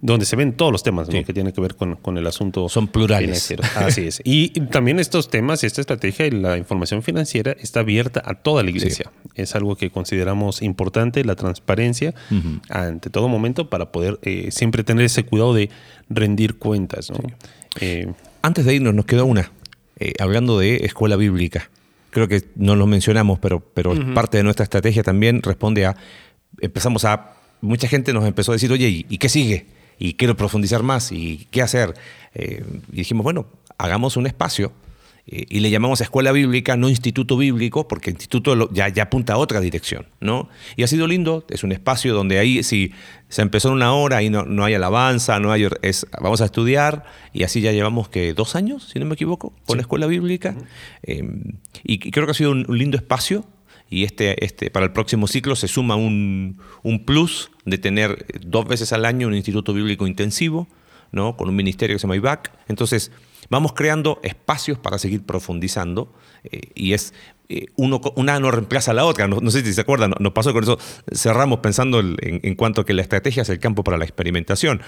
[0.00, 2.68] donde se ven todos los temas que tienen que ver con, el asunto.
[2.68, 3.54] Son plurales.
[3.76, 4.20] Así es.
[4.24, 8.70] Y también estos temas, esta estrategia y la información financiera está abierta a toda la
[8.70, 9.10] iglesia.
[9.34, 12.14] Es algo que consideramos importante, la transparencia
[12.68, 15.70] ante todo momento para poder eh, siempre tener ese cuidado de
[16.08, 17.10] rendir cuentas.
[17.80, 19.50] Eh, Antes de irnos, nos quedó una,
[19.98, 21.70] eh, hablando de escuela bíblica.
[22.10, 25.96] Creo que no lo mencionamos, pero, pero parte de nuestra estrategia también responde a
[26.60, 29.66] empezamos a, mucha gente nos empezó a decir, oye, ¿y, qué sigue?
[29.98, 31.94] Y quiero profundizar más, ¿y qué hacer?
[32.34, 33.46] Eh, y dijimos, bueno,
[33.78, 34.72] hagamos un espacio
[35.28, 39.38] eh, y le llamamos escuela bíblica, no instituto bíblico, porque instituto ya, ya apunta a
[39.38, 40.48] otra dirección, ¿no?
[40.76, 42.92] Y ha sido lindo, es un espacio donde ahí si
[43.28, 46.44] se empezó en una hora y no, no hay alabanza, no hay, es, vamos a
[46.44, 50.06] estudiar, y así ya llevamos que dos años, si no me equivoco, con la escuela
[50.06, 50.54] bíblica,
[51.02, 51.28] eh,
[51.82, 53.44] y creo que ha sido un, lindo espacio,
[53.88, 58.66] y este, este, para el próximo ciclo se suma un, un, plus de tener dos
[58.66, 60.66] veces al año un instituto bíblico intensivo,
[61.12, 61.36] ¿no?
[61.36, 62.50] con un ministerio que se llama IBAC.
[62.68, 63.12] Entonces,
[63.48, 66.12] vamos creando espacios para seguir profundizando
[66.44, 67.12] eh, y es
[67.48, 69.28] eh, uno, una no reemplaza a la otra.
[69.28, 70.78] No, sé si se acuerdan, nos pasó con eso,
[71.12, 74.82] cerramos pensando en, cuanto a que la estrategia es el campo para la experimentación.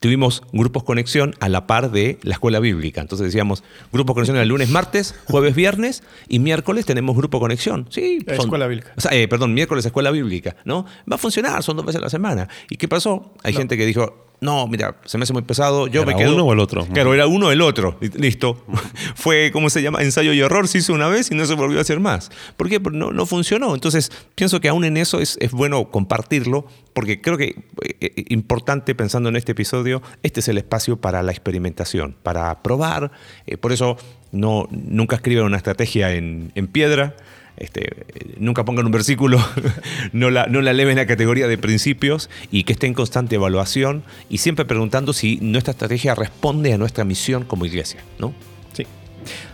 [0.00, 3.00] Tuvimos grupos conexión a la par de la escuela bíblica.
[3.00, 7.86] Entonces decíamos, grupo conexión el lunes, martes, jueves, viernes y miércoles tenemos grupo conexión.
[7.90, 8.92] Sí, escuela bíblica.
[9.12, 10.56] Eh, perdón, miércoles escuela bíblica.
[10.64, 10.86] ¿no?
[11.10, 12.48] Va a funcionar, son dos veces a la semana.
[12.70, 13.32] ¿Y qué pasó?
[13.44, 15.86] Hay gente que dijo, no, mira, se me hace muy pesado.
[15.86, 16.34] Yo ¿Era me quedo.
[16.34, 16.86] uno o el otro?
[16.86, 17.98] Claro, era uno o el otro.
[18.14, 18.64] Listo.
[19.14, 20.02] Fue, ¿cómo se llama?
[20.02, 20.66] Ensayo y error.
[20.66, 22.30] Se hizo una vez y no se volvió a hacer más.
[22.56, 22.80] ¿Por qué?
[22.80, 23.74] Porque no, no funcionó.
[23.74, 27.48] Entonces, pienso que aún en eso es, es bueno compartirlo, porque creo que
[27.82, 32.62] eh, eh, importante pensando en este episodio, este es el espacio para la experimentación, para
[32.62, 33.12] probar.
[33.46, 33.98] Eh, por eso
[34.32, 37.14] no, nunca escriben una estrategia en, en piedra.
[37.60, 37.90] Este,
[38.38, 39.38] nunca pongan un versículo,
[40.12, 44.02] no la, no la eleven a categoría de principios y que esté en constante evaluación
[44.30, 48.32] y siempre preguntando si nuestra estrategia responde a nuestra misión como iglesia, ¿no?
[48.72, 48.86] Sí.